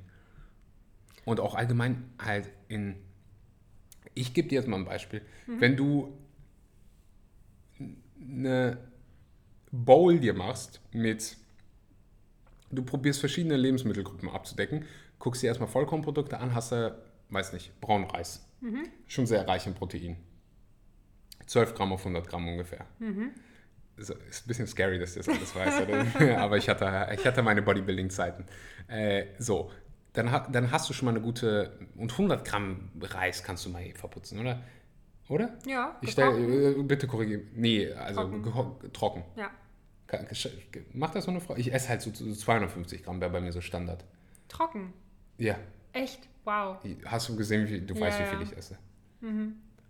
[1.25, 2.95] Und auch allgemein halt in.
[4.13, 5.21] Ich gebe dir jetzt mal ein Beispiel.
[5.47, 5.61] Mhm.
[5.61, 6.17] Wenn du
[8.19, 8.77] eine
[9.71, 11.37] Bowl dir machst mit.
[12.71, 14.85] Du probierst verschiedene Lebensmittelgruppen abzudecken,
[15.19, 16.95] guckst dir erstmal Vollkornprodukte an, hast du,
[17.29, 18.45] weiß nicht, braunen Reis.
[18.61, 18.87] Mhm.
[19.07, 20.17] Schon sehr reich in Protein.
[21.47, 22.85] 12 Gramm auf 100 Gramm ungefähr.
[22.99, 23.31] Mhm.
[23.97, 26.37] Ist, ist ein bisschen scary, dass ich das alles weiß, oder?
[26.41, 28.45] aber ich hatte, ich hatte meine Bodybuilding-Zeiten.
[28.87, 29.71] Äh, so,
[30.13, 33.83] dann, dann hast du schon mal eine gute, und 100 Gramm Reis kannst du mal
[33.95, 34.63] verputzen, oder?
[35.29, 35.57] Oder?
[35.65, 37.41] Ja, Ich stelle, äh, bitte korrigiere.
[37.53, 38.91] Nee, also Trocken.
[38.91, 39.23] trocken.
[39.37, 39.49] Ja,
[40.93, 41.55] Macht das so eine Frau?
[41.55, 44.03] Ich esse halt so, so 250 Gramm, wäre bei mir so Standard.
[44.47, 44.93] trocken.
[45.37, 45.55] Ja.
[45.93, 46.27] Echt?
[46.43, 46.77] Wow.
[47.05, 48.77] Hast du gesehen, wie, du Ja, weißt, wie viel ich esse?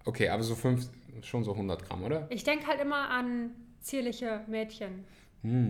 [0.05, 0.87] Okay, aber so fünf,
[1.21, 2.27] schon so 100 Gramm, oder?
[2.29, 5.05] Ich denke halt immer an zierliche Mädchen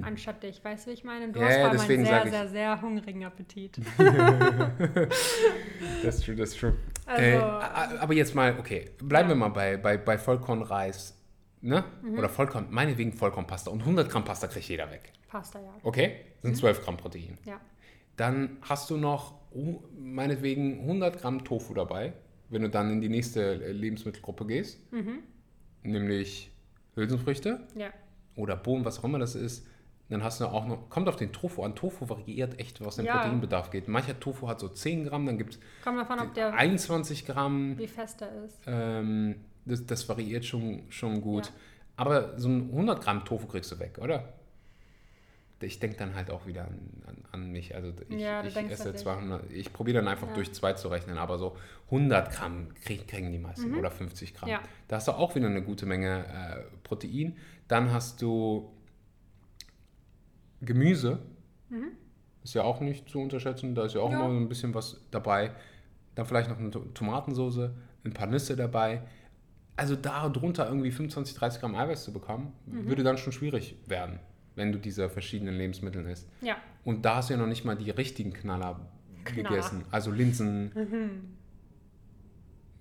[0.01, 0.61] anstatt dich.
[0.63, 1.31] Weißt du, wie ich meine?
[1.31, 1.41] Du Hm.
[1.43, 3.77] Ja, hast ja, deswegen einen sehr, sehr, sehr hungrigen Appetit.
[6.03, 6.75] Das ist true, das ist true.
[7.05, 9.35] Also- äh, aber jetzt mal, okay, bleiben Ja.
[9.35, 11.17] wir mal bei, bei, bei Vollkornreis,
[11.61, 11.83] ne?
[12.03, 12.17] Mhm.
[12.19, 13.71] Oder Vollkorn, meinetwegen Vollkornpasta.
[13.71, 15.11] Und 100 Gramm Pasta kriegt jeder weg.
[15.27, 15.73] Pasta, ja.
[15.83, 16.07] Okay?
[16.41, 16.47] Mhm.
[16.47, 17.37] Sind 12 Gramm Protein.
[17.45, 17.59] Ja.
[18.17, 22.13] Dann hast du noch oh, meinetwegen 100 Gramm Tofu dabei,
[22.49, 24.91] wenn du dann in die nächste äh, Lebensmittelgruppe gehst.
[24.91, 25.19] Mhm.
[25.83, 26.51] Nämlich
[26.95, 27.89] Hülsenfrüchte Ja.
[28.35, 29.65] oder Bohnen, was auch immer das ist.
[30.09, 31.73] Dann hast du auch noch, kommt auf den Tofu an.
[31.73, 33.15] Tofu variiert echt, was den Ja.
[33.19, 33.87] Proteinbedarf geht.
[33.87, 37.77] Mancher Tofu hat so 10 Gramm, dann gibt es Kommt davon, ob der, 21 Gramm.
[37.77, 38.59] wie fest er ist.
[38.67, 39.35] Ähm,
[39.65, 41.45] das, das variiert schon, schon gut.
[41.47, 41.51] Ja.
[41.97, 44.33] Aber so ein 100 Gramm Tofu kriegst du weg, oder?
[45.63, 47.75] Ich denke dann halt auch wieder an, an, an mich.
[47.75, 49.01] Also ich, Ja, ich esse an dich.
[49.03, 50.33] 200, ich probiere dann einfach Ja.
[50.33, 51.55] durch zwei zu rechnen, aber so
[51.91, 54.49] 100 Gramm krieg, kriegen die meisten oder 50 Gramm.
[54.49, 54.55] Mhm.
[54.87, 57.37] Da hast du auch wieder eine gute Menge äh, Protein.
[57.67, 58.71] Dann hast du
[60.61, 61.19] Gemüse.
[61.69, 61.91] Mhm.
[62.43, 63.75] Ist ja auch nicht zu unterschätzen.
[63.75, 65.51] Da ist ja auch immer so ein bisschen was dabei.
[66.15, 67.69] Dann vielleicht noch eine To- Tomatensauce,
[68.03, 69.03] ein paar Nüsse dabei.
[69.77, 72.87] Also da drunter irgendwie 25, 30 Gramm Eiweiß zu bekommen, Mhm.
[72.87, 74.19] würde dann schon schwierig werden.
[74.55, 76.27] wenn du diese verschiedenen Lebensmittel isst.
[76.41, 76.57] Ja.
[76.83, 78.81] Und da hast du ja noch nicht mal die richtigen Knaller,
[79.23, 79.49] Knaller.
[79.49, 79.85] gegessen.
[79.91, 80.71] Also Linsen.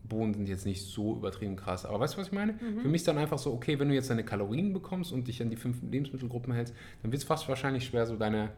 [0.08, 1.86] Bohnen sind jetzt nicht so übertrieben krass.
[1.86, 2.54] Aber weißt du, was ich meine?
[2.58, 5.40] Für mich ist dann einfach so, okay, wenn du jetzt deine Kalorien bekommst und dich
[5.42, 8.50] an die fünf Lebensmittelgruppen hältst, dann wird es fast wahrscheinlich schwer, so deine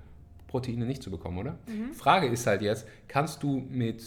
[0.46, 1.58] Proteine nicht zu bekommen, oder?
[1.92, 4.02] Frage ist halt jetzt, kannst du mit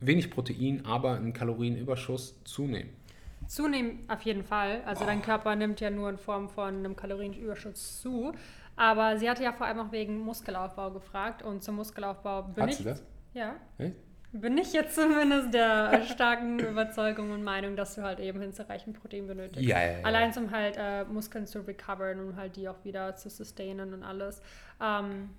[0.00, 2.90] wenig Protein, aber einen Kalorienüberschuss zunehmen?
[3.46, 4.82] Zunehmen auf jeden Fall.
[4.86, 8.32] Also dein Körper nimmt ja nur in Form von einem Kalorienüberschuss zu.
[8.76, 11.42] Aber sie hatte ja vor allem auch wegen Muskelaufbau gefragt.
[11.42, 12.76] Und zum Muskelaufbau bin Hat ich.
[12.78, 13.02] sie das?
[13.32, 13.54] Ja.
[13.78, 13.96] Echt?
[14.32, 19.28] Bin ich jetzt zumindest der starken Überzeugung und Meinung, dass du halt eben hinreichend Protein
[19.28, 19.62] benötigst.
[19.62, 20.04] Ja, ja, ja.
[20.04, 24.02] Allein zum halt äh, Muskeln zu recovern und halt die auch wieder zu sustainen und
[24.02, 24.42] alles.
[24.82, 25.30] Ähm,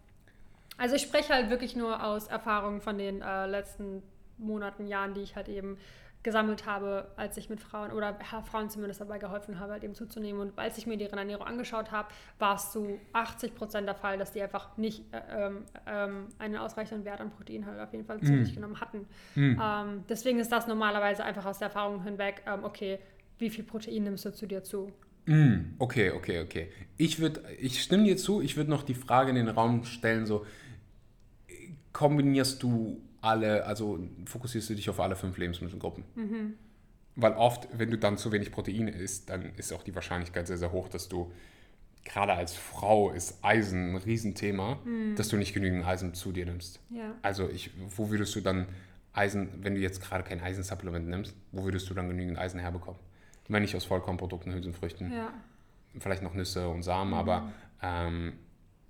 [0.78, 4.01] also ich spreche halt wirklich nur aus Erfahrungen von den äh, letzten
[4.38, 5.78] Monaten, Jahren, die ich halt eben
[6.26, 10.42] gesammelt habe, als ich mit Frauen oder Frauen zumindest dabei geholfen habe, halt eben zuzunehmen.
[10.42, 12.10] Und als ich mir deren Ernährung angeschaut habe,
[12.40, 16.58] war es zu 80 Prozent der Fall, dass die einfach nicht äh, ähm, ähm, einen
[16.58, 19.06] ausreichenden Wert an Protein halt auf jeden Fall zu sich genommen hatten.
[19.36, 22.98] Ähm, deswegen ist das normalerweise einfach aus der Erfahrung hinweg, ähm, okay,
[23.38, 24.92] wie viel Protein nimmst du zu dir zu?
[25.28, 26.72] Mm, okay, okay, okay.
[26.98, 30.26] Ich würde, ich stimme dir zu, ich würde noch die Frage in den Raum stellen,
[30.26, 30.44] so,
[31.94, 36.04] kombinierst du alle, also fokussierst du dich auf alle fünf Lebensmittelgruppen?
[37.16, 40.58] Weil oft, wenn du dann zu wenig Protein isst, dann ist auch die Wahrscheinlichkeit sehr,
[40.58, 41.32] sehr hoch, dass du,
[42.04, 44.80] gerade als Frau ist Eisen ein Riesenthema,
[45.16, 46.80] dass du nicht genügend Eisen zu dir nimmst.
[46.90, 47.16] Ja.
[47.22, 48.68] Also ich, wo würdest du dann
[49.14, 53.00] Eisen, wenn du jetzt gerade kein Eisensupplement nimmst, wo würdest du dann genügend Eisen herbekommen?
[53.48, 55.32] Wenn nicht aus Vollkornprodukten, Hülsenfrüchten, Ja.
[56.00, 57.52] vielleicht noch Nüsse und Samen, aber
[57.82, 58.34] ähm,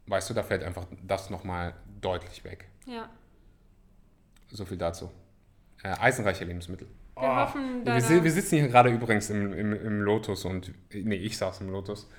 [0.08, 2.66] weißt du, da fällt einfach das nochmal deutlich weg.
[2.88, 3.10] Ja.
[4.52, 5.12] So viel dazu.
[5.84, 6.88] Äh, eisenreiche Lebensmittel.
[7.18, 11.38] Wir hoffen, Wir, wir sitzen hier gerade übrigens im, im, im Lotus und, nee, ich
[11.38, 12.10] saß im Lotus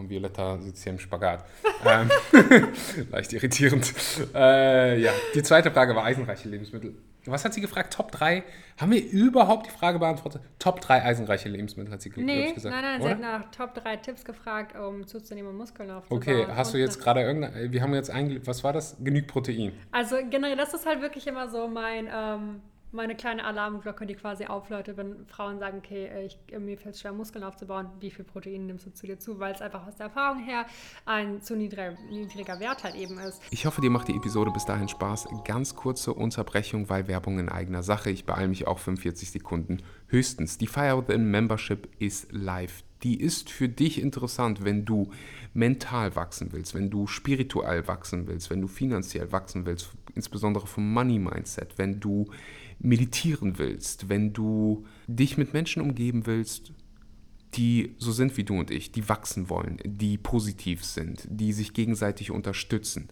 [0.00, 1.44] und Violetta sitzt hier im Spagat.
[1.84, 2.10] ähm,
[3.10, 3.92] leicht irritierend.
[4.34, 6.94] Äh, ja, die zweite Frage war eisenreiche Lebensmittel.
[7.26, 7.94] Was hat sie gefragt?
[7.94, 8.42] Top 3?
[8.78, 10.42] Haben wir überhaupt die Frage beantwortet?
[10.58, 12.74] Top 3 eisenreiche Lebensmittel hat sie Nee, gesagt.
[12.74, 13.14] nein, nein, sie oder?
[13.14, 16.18] hat nach Top 3 Tipps gefragt, um zuzunehmen und Muskeln aufzubauen.
[16.18, 18.96] Okay, hast du jetzt nach- gerade irgendeine, wir haben jetzt eigentlich, was war das?
[19.02, 19.72] Genügend Protein.
[19.90, 22.60] Also generell, das ist halt wirklich immer so mein, ähm,
[22.94, 27.00] meine kleine Alarmglocke, die quasi aufläutet, wenn Frauen sagen, okay, äh, ich, mir fällt es
[27.00, 29.96] schwer, Muskeln aufzubauen, wie viel Protein nimmst du zu dir zu, weil es einfach aus
[29.96, 30.66] der Erfahrung her
[31.04, 33.42] ein zu niedriger, niedriger Wert halt eben ist.
[33.50, 35.28] Ich hoffe, dir macht die Episode bis dahin Spaß.
[35.44, 38.10] Ganz kurze Unterbrechung, weil Werbung in eigener Sache.
[38.10, 40.58] Ich beeile mich auch 45 Sekunden höchstens.
[40.58, 42.84] Die Fire Within Membership ist live.
[43.02, 45.10] Die ist für dich interessant, wenn du
[45.52, 50.90] mental wachsen willst, wenn du spirituell wachsen willst, wenn du finanziell wachsen willst, insbesondere vom
[50.90, 52.30] Money Mindset, wenn du
[52.84, 56.72] meditieren willst, wenn du dich mit Menschen umgeben willst,
[57.54, 61.72] die so sind wie du und ich, die wachsen wollen, die positiv sind, die sich
[61.72, 63.08] gegenseitig unterstützen,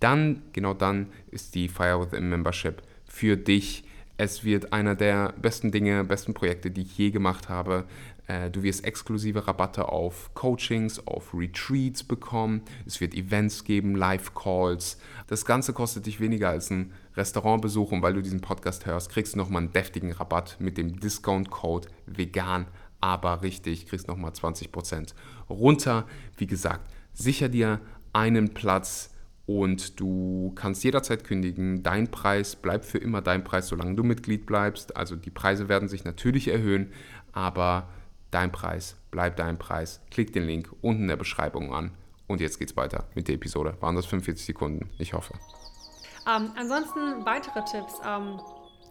[0.00, 3.84] dann, genau dann, ist die Fire Within Membership für dich.
[4.16, 7.84] Es wird einer der besten Dinge, besten Projekte, die ich je gemacht habe.
[8.26, 12.62] Äh, Du wirst exklusive Rabatte auf Coachings, auf Retreats bekommen.
[12.84, 14.98] Es wird Events geben, Live-Calls.
[15.26, 19.34] Das Ganze kostet dich weniger als ein Restaurantbesuch und weil du diesen Podcast hörst, kriegst
[19.34, 22.66] du nochmal einen deftigen Rabatt mit dem Discount-Code vegan
[23.00, 25.14] aber richtig, kriegst nochmal 20%
[25.48, 26.06] runter.
[26.36, 27.80] Wie gesagt, sicher dir
[28.12, 29.10] einen Platz
[29.46, 31.82] und du kannst jederzeit kündigen.
[31.82, 34.96] Dein Preis bleibt für immer dein Preis, solange du Mitglied bleibst.
[34.96, 36.92] Also die Preise werden sich natürlich erhöhen,
[37.32, 37.88] aber
[38.30, 40.00] dein Preis bleibt dein Preis.
[40.10, 41.92] Klick den Link unten in der Beschreibung an.
[42.26, 43.76] Und jetzt geht's weiter mit der Episode.
[43.80, 44.90] Waren das 45 Sekunden?
[44.98, 45.34] Ich hoffe.
[46.28, 48.00] Ähm, ansonsten weitere Tipps.
[48.04, 48.40] Ähm,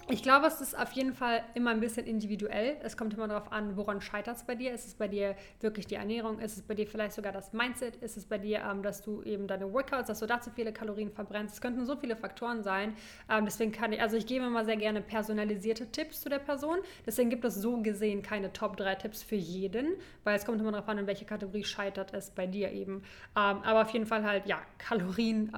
[0.07, 2.77] ich glaube, es ist auf jeden Fall immer ein bisschen individuell.
[2.83, 4.71] Es kommt immer darauf an, woran scheitert es bei dir.
[4.71, 6.37] Ist es bei dir wirklich die Ernährung?
[6.37, 7.95] Ist es bei dir vielleicht sogar das Mindset?
[7.97, 10.71] Ist es bei dir, ähm, dass du eben deine Workouts, dass du da zu viele
[10.71, 11.55] Kalorien verbrennst?
[11.55, 12.93] Es könnten so viele Faktoren sein.
[13.29, 16.77] Ähm, deswegen kann ich, also ich gebe immer sehr gerne personalisierte Tipps zu der Person.
[17.07, 20.71] Deswegen gibt es so gesehen keine Top 3 Tipps für jeden, weil es kommt immer
[20.71, 23.01] darauf an, in welche Kategorie scheitert es bei dir eben.
[23.35, 25.51] Ähm, aber auf jeden Fall halt, ja, Kalorien.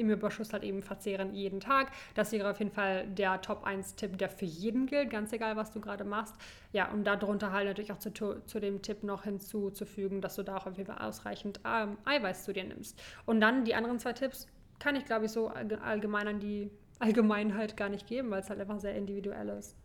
[0.00, 1.92] Im Überschuss halt eben verzehren jeden Tag.
[2.14, 5.80] Das wäre auf jeden Fall der Top-1-Tipp, der für jeden gilt, ganz egal, was du
[5.80, 6.34] gerade machst.
[6.72, 10.56] Ja, und darunter halt natürlich auch zu, zu dem Tipp noch hinzuzufügen, dass du da
[10.56, 13.00] auch auf jeden Fall ausreichend ähm, Eiweiß zu dir nimmst.
[13.26, 14.48] Und dann die anderen zwei Tipps
[14.78, 18.50] kann ich, glaube ich, so allge- allgemein an die Allgemeinheit gar nicht geben, weil es
[18.50, 19.76] halt einfach sehr individuell ist.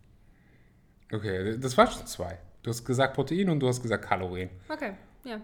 [1.11, 2.37] Okay, das war schon zwei.
[2.63, 4.49] Du hast gesagt Protein und du hast gesagt Kalorien.
[4.69, 4.93] Okay,
[5.23, 5.39] ja.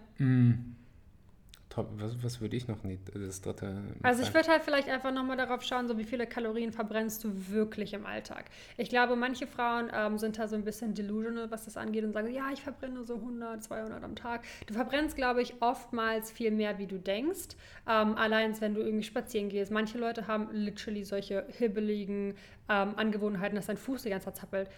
[1.72, 3.82] Top, was, was würde ich noch nicht, das dritte.
[4.02, 7.30] Also ich würde halt vielleicht einfach nochmal darauf schauen, so wie viele Kalorien verbrennst du
[7.48, 8.50] wirklich im Alltag.
[8.76, 12.12] Ich glaube, manche Frauen ähm, sind da so ein bisschen delusional, was das angeht und
[12.12, 14.42] sagen, ja, ich verbrenne so 100, 200 am Tag.
[14.66, 17.56] Du verbrennst, glaube ich, oftmals viel mehr, wie du denkst.
[17.88, 19.72] Ähm, allein wenn du irgendwie spazieren gehst.
[19.72, 22.34] Manche Leute haben literally solche hibbeligen
[22.68, 24.68] ähm, Angewohnheiten, dass dein Fuß die ganze Zeit zappelt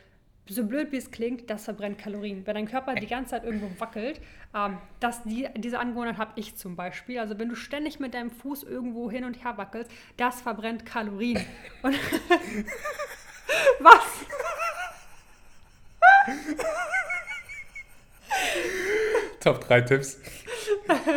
[0.47, 2.47] so blöd wie es klingt, das verbrennt Kalorien.
[2.47, 4.21] Wenn dein Körper die ganze Zeit irgendwo wackelt,
[4.55, 7.19] ähm, das, die, diese Angewohnheit habe ich zum Beispiel.
[7.19, 11.43] Also wenn du ständig mit deinem Fuß irgendwo hin und her wackelst, das verbrennt Kalorien.
[11.83, 11.95] Und
[13.81, 14.05] Was?
[19.41, 20.21] Top 3 Tipps.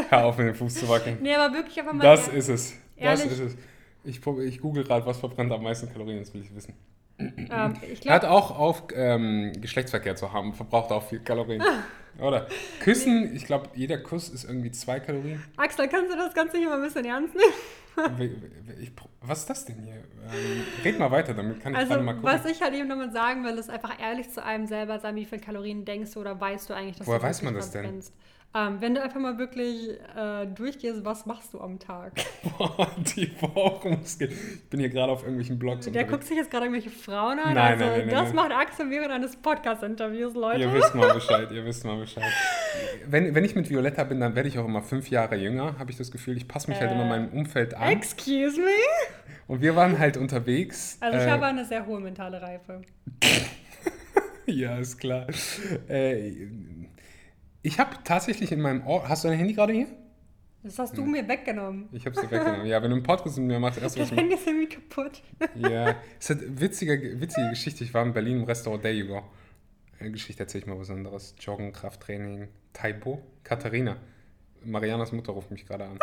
[0.09, 1.17] Hör auf, mit dem Fuß zu wackeln.
[1.21, 2.03] Nee, aber wirklich einfach mal.
[2.03, 2.73] Das ist es.
[2.97, 3.39] Das Ehrlich?
[3.39, 3.57] ist es.
[4.03, 6.73] Ich, ich google gerade, was verbrennt am meisten Kalorien, das will ich wissen.
[7.19, 11.63] Ähm, ich Hört glaube, auch auf, ähm, Geschlechtsverkehr zu haben, verbraucht auch viel Kalorien.
[12.19, 12.47] Oder?
[12.79, 15.43] Küssen, ich glaube, jeder Kuss ist irgendwie zwei Kalorien.
[15.55, 17.53] Axel, kannst du das Ganze hier mal ein bisschen ernst nehmen?
[19.21, 19.95] Was ist das denn hier?
[19.95, 22.29] Ähm, red mal weiter, damit kann ich Also, gerade mal gucken.
[22.29, 25.25] was ich halt eben damit sagen will, ist einfach ehrlich zu einem selber sein, wie
[25.25, 27.83] viel Kalorien denkst du oder weißt du eigentlich, dass Woher du weiß man das denn?
[27.83, 28.13] verbrennst.
[28.55, 32.13] Ähm, wenn du einfach mal wirklich äh, durchgehst, was machst du am Tag?
[32.57, 34.31] Boah, die Bauchmuskeln.
[34.31, 36.11] Ich bin hier gerade auf irgendwelchen Blogs Der unterwegs.
[36.11, 37.53] guckt sich jetzt gerade irgendwelche Frauen an.
[37.53, 40.61] Nein, also, nein, nein, das macht Axel während eines Podcast-Interviews, Leute.
[40.61, 42.23] Ihr wisst mal Bescheid, ihr wisst mal Bescheid.
[43.05, 45.91] Wenn, wenn ich mit Violetta bin, dann werde ich auch immer fünf Jahre jünger, habe
[45.91, 46.37] ich das Gefühl.
[46.37, 47.89] Ich passe mich halt Äh, immer meinem Umfeld an.
[47.89, 48.71] Excuse me?
[49.47, 50.97] Und wir waren halt unterwegs.
[50.99, 52.81] Also, ich äh, habe eine sehr hohe mentale Reife.
[54.49, 55.27] Ja, ist klar.
[55.89, 56.47] Äh,
[57.67, 59.07] ich habe tatsächlich in meinem Ohr.
[59.07, 59.87] Hast du dein Handy gerade hier?
[60.63, 61.05] Das hast Hm.
[61.05, 61.87] du mir weggenommen.
[61.91, 62.65] Ich habe es dir weggenommen.
[62.65, 64.21] Ja, wenn du einen Podcast mit mir machst, erst was mache.
[64.21, 65.21] Handy ist irgendwie kaputt.
[65.55, 67.83] Ja, es hat witzige, witzige Geschichte.
[67.83, 69.21] Ich war in Berlin im Restaurant There You Go.
[69.99, 71.35] Eine Geschichte erzähle ich mal was anderes.
[71.39, 73.97] Joggen, Krafttraining, Taibo, Katharina.
[74.63, 75.99] Marianas Mutter ruft mich gerade an.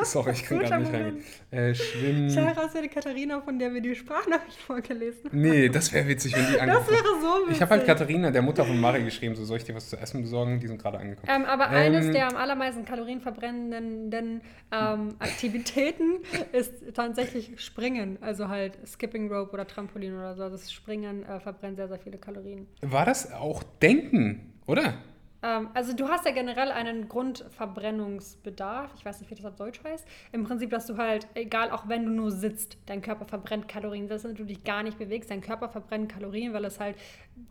[0.04, 1.24] Sorry, ich kann gerade nicht reingehen.
[1.50, 2.30] Äh, Schwimmen.
[2.30, 5.40] Sarah ist ja die Katharina, von der wir die Sprachnachricht vorgelesen haben.
[5.40, 7.56] Nee, das wäre witzig, wenn die Das angekommen wäre so witzig.
[7.56, 9.96] Ich habe halt Katharina, der Mutter von Mari, geschrieben, so soll ich dir was zu
[9.96, 10.60] essen besorgen?
[10.60, 11.28] Die sind gerade angekommen.
[11.28, 14.40] Ähm, aber Ähm, eines der am allermeisten Kalorien verbrennenden
[14.72, 16.18] ähm, Aktivitäten
[16.52, 18.18] ist tatsächlich Springen.
[18.20, 20.48] Also halt Skipping Rope oder Trampolin oder so.
[20.48, 22.66] Das Springen äh, verbrennt sehr, sehr viele Kalorien.
[22.82, 24.94] War das auch Denken, oder?
[25.42, 28.92] Ähm, also du hast ja generell einen Grundverbrennungsbedarf.
[28.96, 30.06] Ich weiß nicht, wie das auf Deutsch heißt.
[30.32, 34.08] Im Prinzip, dass du halt, egal, auch wenn du nur sitzt, dein Körper verbrennt Kalorien.
[34.08, 36.96] Das ist, wenn du dich gar nicht bewegst, dein Körper verbrennt Kalorien, weil es halt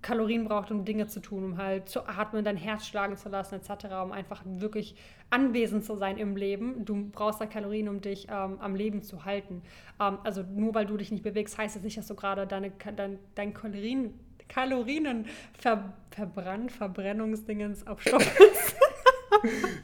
[0.01, 3.55] Kalorien braucht, um Dinge zu tun, um halt zu atmen, dein Herz schlagen zu lassen,
[3.55, 4.95] etc., um einfach wirklich
[5.31, 6.85] anwesend zu sein im Leben.
[6.85, 9.61] Du brauchst da Kalorien, um dich ähm, am Leben zu halten.
[9.99, 12.71] Ähm, also nur weil du dich nicht bewegst, heißt es nicht, dass du gerade deine,
[12.95, 14.13] dein, dein Kalorien
[14.49, 15.25] Kalorien
[15.57, 18.21] ver, verbrannt, Verbrennungsdingens auf Stopp.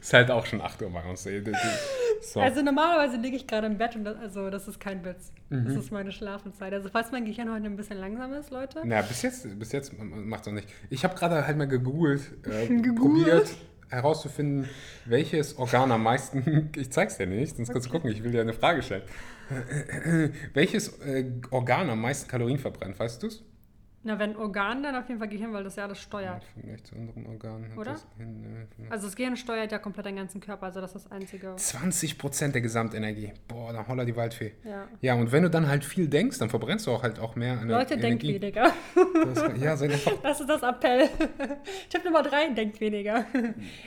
[0.02, 1.54] Ist halt auch schon 8 Uhr die-
[2.22, 2.42] So.
[2.42, 5.32] Also normalerweise liege ich gerade im Bett und das, also das ist kein Witz.
[5.50, 5.66] Mhm.
[5.66, 6.74] Das ist meine Schlafenszeit.
[6.74, 8.82] Also falls mein Gehirn heute ein bisschen langsam ist, Leute.
[8.84, 10.68] Na, bis jetzt, bis jetzt macht es noch nicht.
[10.90, 12.98] Ich habe gerade halt mal gegoogelt, äh, Gegoogelt?
[12.98, 13.56] probiert
[13.90, 14.68] herauszufinden,
[15.06, 18.42] welches Organ am meisten, ich zeig's dir nicht, sonst kannst du gucken, ich will dir
[18.42, 19.04] eine Frage stellen.
[20.54, 23.44] welches äh, Organ am meisten Kalorien verbrennt, weißt du's?
[24.08, 26.44] Na, wenn Organ, dann auf jeden Fall Gehirn, weil das ja alles steuert.
[26.62, 27.72] Vielleicht zu anderen Organen.
[27.72, 27.92] hat Oder?
[27.94, 31.12] das- äh, Also das Gehirn steuert ja komplett deinen ganzen Körper, also das ist das
[31.12, 31.56] Einzige.
[31.58, 33.34] 20% der Gesamtenergie.
[33.48, 34.52] Boah, da holla die Waldfee.
[34.64, 34.88] Ja.
[35.02, 37.60] Ja, und wenn du dann halt viel denkst, dann verbrennst du auch halt auch mehr
[37.60, 38.42] an Leute, denkt Energie.
[38.42, 38.72] weniger.
[39.26, 41.10] Das, ja, seid einfach Das ist das Appell.
[41.90, 43.26] Tipp Nummer drei, denkt weniger.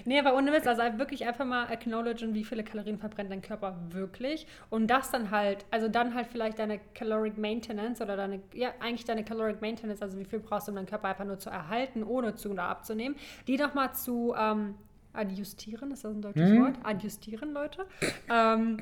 [0.04, 3.78] nee, aber ohne Witz, also wirklich einfach mal acknowledgen, wie viele Kalorien verbrennt dein Körper
[3.90, 4.46] wirklich.
[4.68, 9.04] Und das dann halt, also dann halt vielleicht deine Caloric Maintenance oder deine, ja, eigentlich
[9.04, 12.02] deine Caloric Maintenance, also wie viel brauchst du, um deinen Körper einfach nur zu erhalten,
[12.02, 14.74] ohne zu oder abzunehmen, die nochmal zu ähm,
[15.12, 16.60] adjustieren, ist das ein deutsches Mhm.
[16.62, 16.76] Wort?
[16.84, 17.86] Adjustieren, Leute.
[18.30, 18.78] ähm,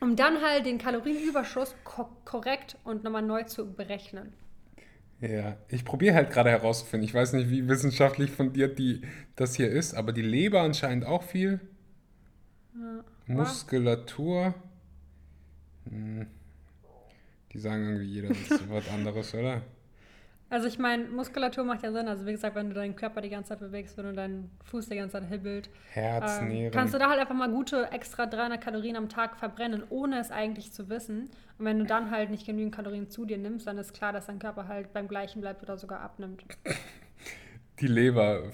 [0.00, 4.32] um dann halt den Kalorienüberschuss ko korrekt und nochmal neu zu berechnen.
[5.20, 7.08] Ja, ich probiere halt gerade herauszufinden.
[7.08, 9.02] Ich weiß nicht, wie wissenschaftlich fundiert die,
[9.36, 11.60] das hier ist, aber die Leber anscheinend auch viel.
[13.26, 14.54] Muskulatur.
[15.88, 16.26] Hm.
[17.52, 18.30] Die sagen irgendwie jeder
[18.68, 19.62] Wort anderes, oder?
[20.52, 22.08] Also ich meine, Muskulatur macht ja Sinn.
[22.08, 24.86] Also wie gesagt, wenn du deinen Körper die ganze Zeit bewegst, wenn du deinen Fuß
[24.90, 26.72] die ganze Zeit hibbelt, Herz, ähm, Nieren.
[26.72, 30.30] kannst du da halt einfach mal gute extra 300 Kalorien am Tag verbrennen, ohne es
[30.30, 31.30] eigentlich zu wissen.
[31.58, 34.26] Und wenn du dann halt nicht genügend Kalorien zu dir nimmst, dann ist klar, dass
[34.26, 36.44] dein Körper halt beim gleichen bleibt oder sogar abnimmt.
[37.82, 38.44] Die Leber.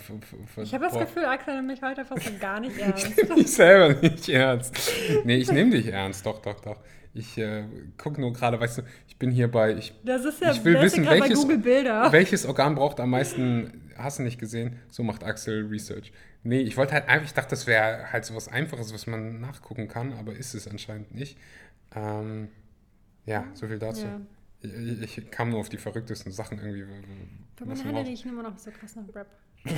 [0.62, 0.98] Ich habe das.
[0.98, 3.12] Gefühl, Axel nimmt mich heute fast so gar nicht ernst.
[3.36, 4.74] Ich selber nicht ernst.
[5.24, 6.24] Nee, ich nehme dich ernst.
[6.26, 6.80] Doch, doch, doch.
[7.14, 7.64] Ich äh,
[7.96, 10.80] gucke nur gerade, weißt du, ich bin hier bei, ich Das ist ja Ich will
[10.80, 11.46] wissen, welches-.
[11.46, 16.12] Welches Organ braucht am meisten, hast du nicht gesehen, so macht Axel Research.
[16.42, 19.40] Nee, ich wollte halt einfach, ich dachte, das wäre halt so was Einfaches, was man
[19.40, 21.38] nachgucken kann, aber ist es anscheinend nicht.
[21.94, 22.48] Ähm,
[23.26, 24.06] ja, so viel dazu.
[24.06, 24.20] Ja.
[24.60, 26.84] Ich, ich kam nur auf die verrücktesten Sachen irgendwie.
[27.64, 29.26] Bei Haus- riechen immer noch so krass nach Rap.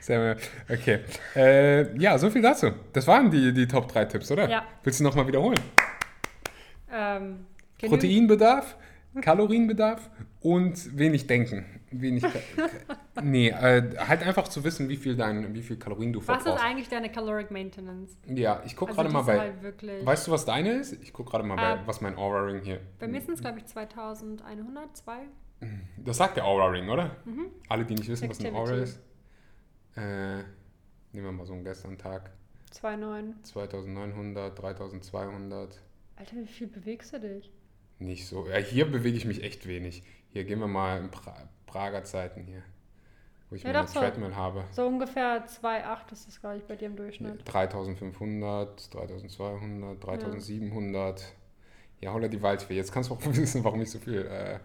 [0.00, 0.36] Sehr,
[0.68, 1.00] okay.
[1.36, 2.72] Äh, ja, so viel dazu.
[2.92, 4.48] Das waren die, die Top 3 Tipps, oder?
[4.48, 4.66] Ja.
[4.82, 5.60] Willst du nochmal wiederholen?
[6.92, 7.46] Ähm,
[7.78, 8.76] Proteinbedarf,
[9.20, 11.64] Kalorienbedarf und wenig denken.
[11.90, 12.22] Wenig.
[12.22, 12.70] Ka-
[13.22, 16.42] nee, äh, halt einfach zu wissen, wie viel, dein, wie viel Kalorien du Was ist
[16.44, 16.64] verbrauchst.
[16.64, 18.16] eigentlich deine Caloric Maintenance?
[18.26, 19.38] Ja, ich gucke Also gerade mal ist bei.
[19.92, 20.92] halt weißt du, was deine ist?
[21.02, 21.82] Ich gucke gerade mal bei, Ah.
[21.86, 22.80] was mein Aura Ring hier.
[23.00, 25.12] Bei mir sind es, glaube ich, 2100, 2.
[25.98, 27.16] Das sagt der Aura Ring, oder?
[27.68, 28.56] Alle, die nicht wissen, was ein Mhm.
[28.58, 28.72] Activity.
[28.72, 29.00] Aura ist.
[29.96, 30.44] Äh,
[31.12, 32.30] nehmen wir mal so einen Gestern-Tag.
[32.72, 33.34] 2,9.
[33.42, 35.80] 2900, 3200.
[36.16, 37.50] Alter, wie viel bewegst du dich?
[38.00, 38.48] Nicht so.
[38.48, 40.02] Ja, hier bewege ich mich echt wenig.
[40.30, 41.36] Hier gehen wir mal in pra
[41.66, 42.62] Prager Zeiten hier.
[43.48, 44.00] Wo ich Ja, meine doch so.
[44.00, 44.64] Treadmill habe.
[44.72, 47.42] So ungefähr 2,8 ist das, glaube ich, bei dir im Durchschnitt.
[47.44, 51.34] 3500, 3200, 3700.
[52.00, 52.74] Ja, holla die Waldfee.
[52.74, 54.22] Jetzt kannst du auch wissen, warum ich so viel.
[54.26, 54.58] Äh,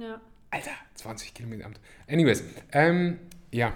[0.00, 0.20] Ja.
[0.50, 1.82] Alter, 20 Kilometer am Tag.
[2.08, 3.18] Anyways, ähm,
[3.50, 3.72] ja.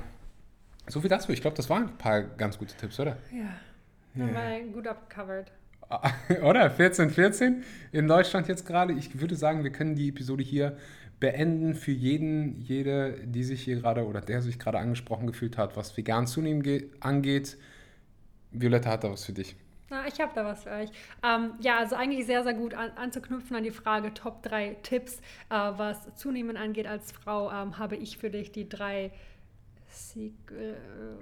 [0.86, 1.32] So viel dazu.
[1.32, 3.16] Ich glaube, das waren ein paar ganz gute Tipps, oder?
[3.32, 3.50] Ja.
[4.14, 5.52] Dann war gut abgecovered.
[6.42, 6.70] Oder?
[6.70, 8.92] 14, 14 in Deutschland jetzt gerade.
[8.92, 10.76] Ich würde sagen, wir können die Episode hier
[11.20, 15.76] beenden für jeden, jede, die sich hier gerade oder der sich gerade angesprochen gefühlt hat,
[15.76, 17.56] was vegan zunehmen ge- angeht.
[18.52, 19.56] Violetta hat da was für dich.
[19.90, 20.90] Na, ich habe da was für euch.
[21.24, 25.16] Ähm, ja, also eigentlich sehr, sehr gut an, anzuknüpfen an die Frage Top 3 Tipps,
[25.50, 29.10] äh, was Zunehmen angeht als Frau, ähm, habe ich für dich die drei
[29.90, 30.74] Sek äh,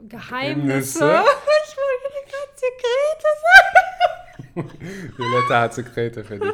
[0.08, 0.98] Geheimnisse.
[0.98, 1.24] Geheimnisse.
[1.68, 4.45] Ich wollte gerade Sekrete sagen.
[5.16, 6.52] Violetta hat Sekrete für dich.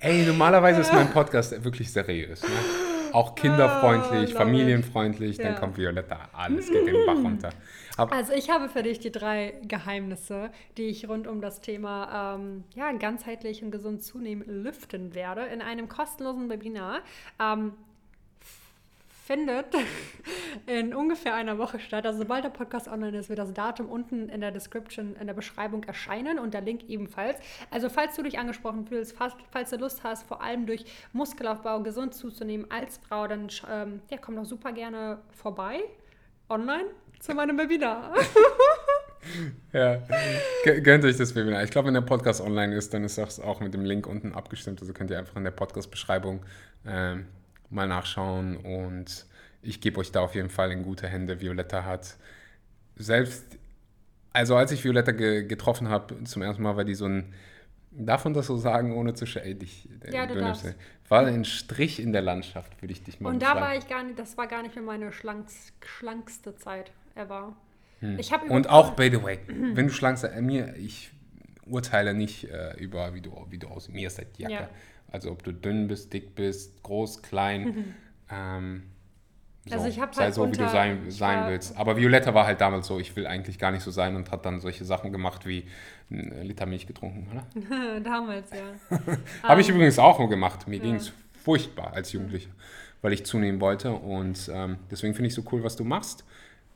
[0.00, 2.42] Ey, normalerweise ist mein Podcast wirklich seriös.
[2.42, 2.48] Ne?
[3.12, 5.36] Auch kinderfreundlich, love familienfreundlich.
[5.38, 5.58] Dann Ja.
[5.60, 6.28] kommt Violetta.
[6.32, 7.50] Alles geht den Bach runter.
[7.96, 12.34] Aber Also ich habe für dich die drei Geheimnisse, die ich rund um das Thema
[12.36, 17.00] ähm, ja, ganzheitlich und gesund zunehmen lüften werde in einem kostenlosen Webinar.
[17.40, 17.72] Ähm,
[19.24, 19.66] findet
[20.66, 22.04] in ungefähr einer Woche statt.
[22.04, 25.34] Also sobald der Podcast online ist, wird das Datum unten in der Description, in der
[25.34, 27.38] Beschreibung erscheinen und der Link ebenfalls.
[27.70, 31.82] Also falls du dich angesprochen fühlst, falls, falls du Lust hast, vor allem durch Muskelaufbau
[31.82, 35.80] gesund zuzunehmen als Frau, dann ähm, ja, komm doch super gerne vorbei,
[36.50, 36.86] online,
[37.18, 38.14] zu meinem Webinar.
[39.72, 40.02] Ja,
[40.64, 41.64] gönnt euch das Webinar.
[41.64, 44.34] Ich glaube, wenn der Podcast online ist, dann ist das auch mit dem Link unten
[44.34, 44.82] abgestimmt.
[44.82, 46.44] Also könnt ihr einfach in der Podcast-Beschreibung
[46.86, 47.26] ähm,
[47.70, 48.56] mal nachschauen.
[48.56, 49.26] Und
[49.62, 51.40] ich gebe euch da auf jeden Fall in gute Hände.
[51.40, 52.16] Violetta hat
[52.96, 53.58] selbst,
[54.32, 57.34] also als ich Violetta ge getroffen habe zum ersten Mal, war die so ein,
[57.90, 59.58] darf man das so sagen, ohne zu schädigen?
[59.58, 60.74] dich, Ja, du darfst.
[61.08, 64.02] War ein Strich in der Landschaft, würde ich dich mal Und da war ich gar
[64.02, 67.54] nicht, das war gar nicht mehr meine schlanks, schlankste Zeit ever.
[68.18, 68.50] Ich Hm.
[68.50, 71.10] Und auch, by the way, wenn du schlank sei, äh, mir, ich
[71.66, 73.94] urteile nicht äh, über, wie du, wie du aussiehst.
[73.94, 74.52] Mir ist das Jacke.
[74.52, 74.68] Ja.
[75.14, 77.94] Also ob du dünn bist, dick bist, groß, klein.
[78.30, 78.82] ähm,
[79.66, 81.76] so, Also ich hab sei halt so, wie du unter- sein, sein willst.
[81.76, 84.44] Aber Violetta war halt damals so, ich will eigentlich gar nicht so sein und hat
[84.44, 85.64] dann solche Sachen gemacht wie
[86.10, 88.00] einen Liter Milch getrunken, oder?
[88.00, 88.98] damals, ja.
[89.44, 90.66] Habe ich übrigens auch gemacht.
[90.68, 90.82] Mir Ja.
[90.82, 92.50] ging es furchtbar als Jugendlicher,
[93.00, 93.92] weil ich zunehmen wollte.
[93.92, 96.24] Und ähm, deswegen finde ich so cool, was du machst,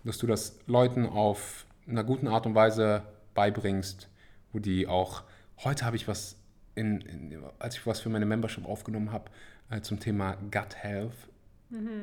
[0.05, 3.03] dass du das Leuten auf einer guten Art und Weise
[3.35, 4.09] beibringst,
[4.53, 5.25] wo die auch.
[5.65, 6.37] Heute habe ich was,
[6.79, 9.31] in, in, als ich was für meine Membership aufgenommen habe,
[9.71, 11.29] äh, zum Thema Gut Health,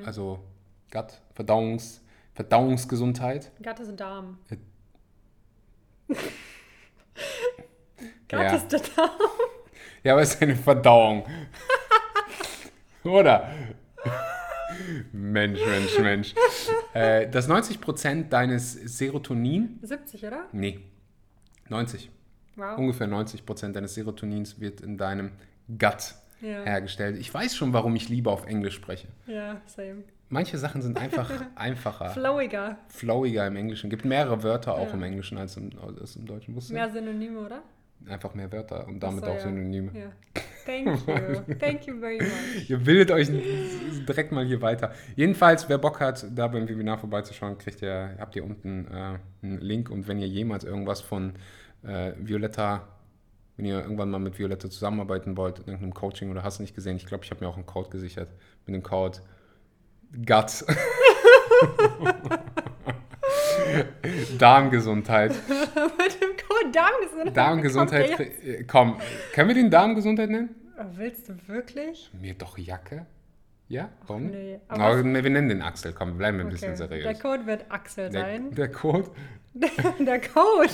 [0.06, 0.44] also
[0.92, 2.02] Gut, Verdauungs,
[2.34, 3.52] Verdauungsgesundheit.
[3.62, 4.38] Gattes Darm.
[8.32, 8.44] Ja.
[8.52, 9.12] Gattes der Darm.
[10.04, 11.26] Ja, aber es ist eine Verdauung.
[13.04, 13.50] Oder?
[15.14, 16.36] Mensch, Mensch, Mensch.
[16.94, 20.48] Äh, dass 90% deines Serotonin, 70, oder?
[20.52, 20.80] nee,
[21.70, 22.10] 90,
[22.56, 22.78] Wow.
[22.78, 25.32] ungefähr 90% deines Serotonins wird in deinem
[25.68, 26.64] Gut Ja.
[26.64, 27.18] hergestellt.
[27.18, 29.08] Ich weiß schon, warum ich lieber auf Englisch spreche.
[29.28, 30.04] Ja, same.
[30.30, 32.78] Manche Sachen sind einfach einfacher, Flowiger.
[32.88, 33.90] flowiger im Englischen.
[33.90, 34.94] gibt mehrere Wörter auch Ja.
[34.94, 36.56] im Englischen als im, als im Deutschen.
[36.56, 36.74] Wusstest?
[36.74, 37.62] Mehr Synonyme, oder?
[38.08, 39.40] Einfach mehr Wörter und damit so, auch.
[39.40, 39.92] Synonyme.
[39.94, 40.12] Ja.
[40.66, 41.54] Thank you.
[41.60, 42.70] Thank you very much.
[42.70, 43.30] Ihr bildet euch
[44.08, 44.92] direkt mal hier weiter.
[45.16, 49.60] Jedenfalls, wer Bock hat, da beim Webinar vorbeizuschauen, kriegt ihr, habt ihr unten äh, einen
[49.62, 49.90] Link.
[49.90, 51.34] Und wenn ihr jemals irgendwas von
[51.88, 52.88] äh, Violetta,
[53.58, 56.76] wenn ihr irgendwann mal mit Violetta zusammenarbeiten wollt, in irgendeinem Coaching oder hast du nicht
[56.76, 58.30] gesehen, ich glaube, ich habe mir auch einen Code gesichert.
[58.66, 59.20] Mit dem Code
[60.26, 60.66] GUT.
[64.38, 65.32] Darmgesundheit.
[65.50, 67.36] Mit dem Code Darmgesundheit.
[67.38, 68.20] Darmgesundheit.
[68.20, 68.98] Äh, Komm,
[69.34, 70.56] können wir den Darmgesundheit nennen?
[70.78, 72.10] Oh, Willst du wirklich?
[72.20, 73.06] Mir doch Jacke.
[73.68, 73.90] Ja?
[74.06, 74.28] Warum?
[74.28, 76.78] nee, aber aber- wir nennen den Axel, komm, wir bleiben ein bisschen Okay.
[76.78, 77.04] seriös.
[77.04, 78.52] Der Code wird Axel Der, sein.
[78.52, 79.10] der Code?
[80.00, 80.70] Der Code.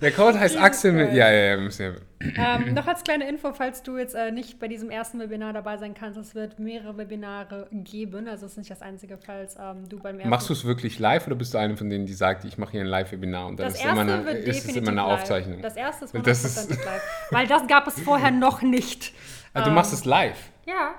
[0.00, 1.12] Der Code heißt Axel mit.
[1.12, 2.32] Ja, ja, ja, müssen wir.
[2.36, 5.76] ähm, noch als kleine Info, falls du jetzt äh, nicht bei diesem ersten Webinar dabei
[5.76, 8.26] sein kannst, es wird mehrere Webinare geben.
[8.26, 10.30] Also es ist nicht das einzige, falls ähm, du beim ersten.
[10.30, 12.72] Machst du es wirklich live oder bist du eine von denen, die sagt, ich mache
[12.72, 15.00] hier ein Live-Webinar und dann das ist, erste immer eine, wird ist es immer eine
[15.02, 15.20] live.
[15.20, 15.62] Aufzeichnung?
[15.62, 17.02] Das erste ist Weil das ist- live.
[17.30, 19.12] Weil das gab es vorher noch nicht.
[19.54, 20.36] ah, du machst es live?
[20.66, 20.94] Ja,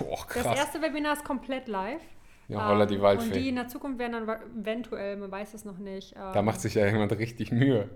[0.00, 0.58] Boah, das krass.
[0.58, 2.00] erste Webinar ist komplett live.
[2.48, 3.26] Ja, holla die Ähm, Waldfee.
[3.26, 6.14] Und die in der Zukunft werden dann eventuell, man weiß es noch nicht.
[6.16, 7.88] Ähm, Da macht sich ja jemand richtig Mühe.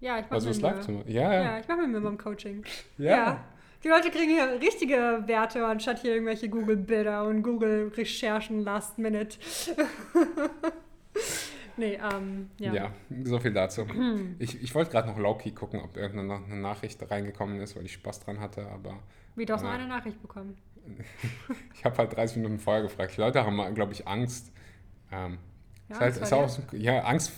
[0.00, 0.96] ja, ich mache Also mir Mühe.
[0.98, 1.08] live.
[1.08, 1.42] Ja, ja.
[1.44, 2.64] Ja, ich mache mir Mühe beim Coaching.
[2.98, 3.44] Ja.
[3.84, 9.36] Die Leute kriegen hier richtige Werte, anstatt hier irgendwelche Google-Bilder und Google-Recherchen last minute.
[11.76, 12.72] nee, ähm, ja.
[12.72, 12.90] Ja,
[13.24, 13.86] so viel dazu.
[14.38, 17.84] Ich, ich wollte gerade noch Loki gucken, ob irgendeine Na- eine Nachricht reingekommen ist, weil
[17.84, 18.98] ich Spaß dran hatte, aber
[19.36, 19.76] Wie, du hast noch Ja.
[19.76, 20.56] eine Nachricht bekommen.
[21.74, 23.16] Ich habe halt 30 Minuten vorher gefragt.
[23.16, 24.52] Die Leute haben, glaube ich, Angst.
[25.12, 25.38] Ähm,
[25.88, 27.32] Ja, ist halt, Angst ist vor auch, so- ja, Angst,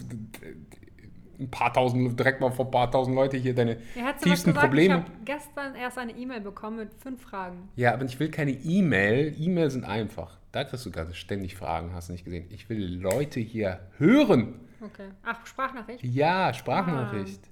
[1.38, 4.60] ein paar tausend, direkt mal vor ein paar tausend Leute hier deine Ja, tiefsten gesagt?
[4.66, 4.94] Probleme.
[4.94, 7.68] Ich habe gestern erst eine E-Mail bekommen mit fünf Fragen.
[7.76, 9.34] Ja, aber ich will keine E-Mail.
[9.38, 10.38] E-Mail sind einfach.
[10.52, 12.46] Da kriegst du gerade ständig Fragen, hast du nicht gesehen.
[12.50, 14.60] Ich will Leute hier hören.
[14.80, 15.08] Okay.
[15.24, 16.02] Ach, Sprachnachricht?
[16.04, 17.40] Ja, Sprachnachricht.
[17.44, 17.48] Ah.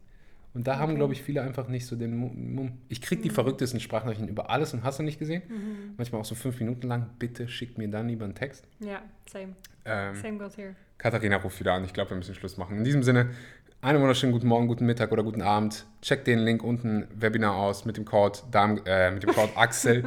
[0.54, 0.98] Und da haben, Okay.
[0.98, 2.78] glaube ich, viele einfach nicht so den Mu- Mumm.
[2.88, 5.42] Ich kriege die verrücktesten Sprachnachrichten über alles und hast du nicht gesehen?
[5.48, 5.94] Mhm.
[5.96, 7.10] Manchmal auch so fünf Minuten lang.
[7.18, 8.66] Bitte schick mir dann lieber einen Text.
[8.78, 9.56] Ja, same.
[9.84, 10.76] Ähm, Same goes here.
[10.96, 11.84] Katharina ruft wieder an.
[11.84, 12.76] Ich glaube, wir müssen Schluss machen.
[12.78, 13.30] In diesem Sinne,
[13.82, 15.86] einen wunderschönen guten Morgen, guten Mittag oder guten Abend.
[16.00, 20.04] Checkt den Link unten, Webinar aus mit dem Code, Darm, äh, mit dem Code Axel.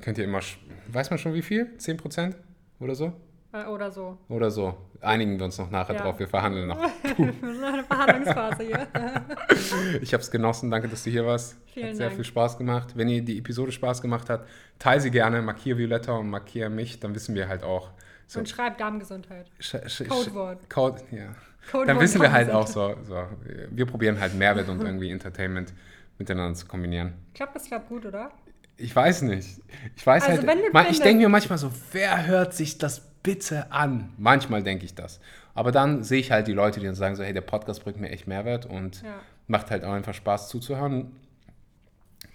[0.00, 0.40] Könnt ihr immer,
[0.88, 1.68] weiß man schon wie viel?
[1.78, 2.34] 10%
[2.80, 3.12] oder so?
[3.54, 4.18] Äh, Oder so.
[4.28, 4.76] Oder so.
[5.00, 6.00] Einigen wir uns noch nachher Ja.
[6.02, 6.18] drauf.
[6.18, 6.78] Wir verhandeln noch.
[7.16, 8.86] Wir sind in einer Verhandlungsphase hier.
[10.02, 10.70] Ich habe es genossen.
[10.70, 11.56] Danke, dass du hier warst.
[11.72, 12.16] Vielen hat sehr Dank.
[12.16, 12.96] viel Spaß gemacht.
[12.96, 14.46] Wenn ihr die Episode Spaß gemacht hat,
[14.78, 15.40] teile sie gerne.
[15.42, 16.98] Markier Violetta und markier mich.
[17.00, 17.90] Dann wissen wir halt auch.
[18.26, 19.46] So, Und schreibt Darmgesundheit.
[19.60, 20.68] Sch- Codewort.
[20.70, 21.34] Code, ja.
[21.70, 23.22] Codewort Dann wissen wir halt auch so, so.
[23.70, 25.72] Wir probieren halt Mehrwert und irgendwie Entertainment
[26.18, 27.12] miteinander zu kombinieren.
[27.28, 28.30] Ich glaube, das klappt gut, oder?
[28.76, 29.60] Ich weiß nicht.
[29.94, 30.90] Ich weiß Also, wenn du halt.
[30.90, 34.12] Ich denke mir manchmal so, wer hört sich das bitte an?
[34.18, 35.18] Manchmal denke ich das.
[35.54, 38.00] Aber dann sehe ich halt die Leute, die dann sagen so, hey, der Podcast bringt
[38.00, 39.14] mir echt Mehrwert und Ja.
[39.48, 41.10] macht halt auch einfach Spaß zuzuhören.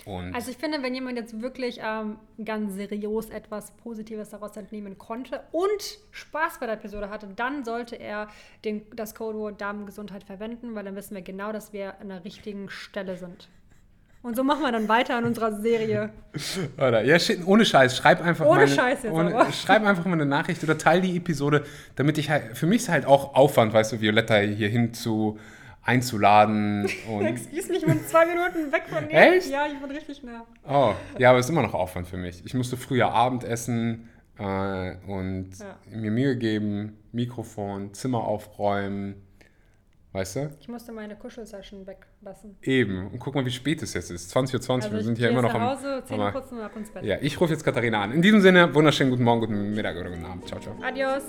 [0.05, 4.97] Und Also ich finde, wenn jemand jetzt wirklich ähm, ganz seriös etwas Positives daraus entnehmen
[4.97, 8.27] konnte und Spaß bei der Episode hatte, dann sollte er
[8.65, 12.69] den, das Codewort Darmgesundheit verwenden, weil dann wissen wir genau, dass wir an der richtigen
[12.69, 13.49] Stelle sind.
[14.21, 16.09] Und so machen wir dann weiter in unserer Serie.
[16.77, 19.51] Oder, ja, ohne Scheiß, schreib einfach Ohne mal Scheiß jetzt ohne, aber.
[19.53, 21.63] schreib einfach mal eine Nachricht oder teil die Episode,
[21.95, 25.39] damit ich halt, für mich ist halt auch Aufwand, weißt du, Violetta hier hin zu
[25.83, 29.15] einzuladen und, Excuse mich, ich bin zwei Minuten weg von dir.
[29.15, 29.49] Echt?
[29.49, 30.45] Ja, ich bin richtig nah.
[30.67, 32.45] oh, ja, aber es ist immer noch Aufwand für mich.
[32.45, 35.77] Ich musste früher Abendessen äh, und Ja.
[35.89, 39.15] mir Mühe geben, Mikrofon, Zimmer aufräumen,
[40.11, 40.49] weißt du?
[40.59, 42.57] Ich musste meine Kuschelsession weglassen.
[42.61, 44.71] Eben, und guck mal, wie spät es jetzt ist, 20.20 Uhr, 20.
[44.71, 45.61] Also wir ich sind hier immer noch am...
[45.61, 47.03] Hause, Zähne putzen und ab ins Bett.
[47.03, 48.11] ja, ich rufe jetzt Katharina an.
[48.11, 50.47] In diesem Sinne, wunderschönen guten Morgen, guten Mittag oder guten Abend.
[50.47, 50.75] Ciao, ciao.
[50.81, 51.23] Adios.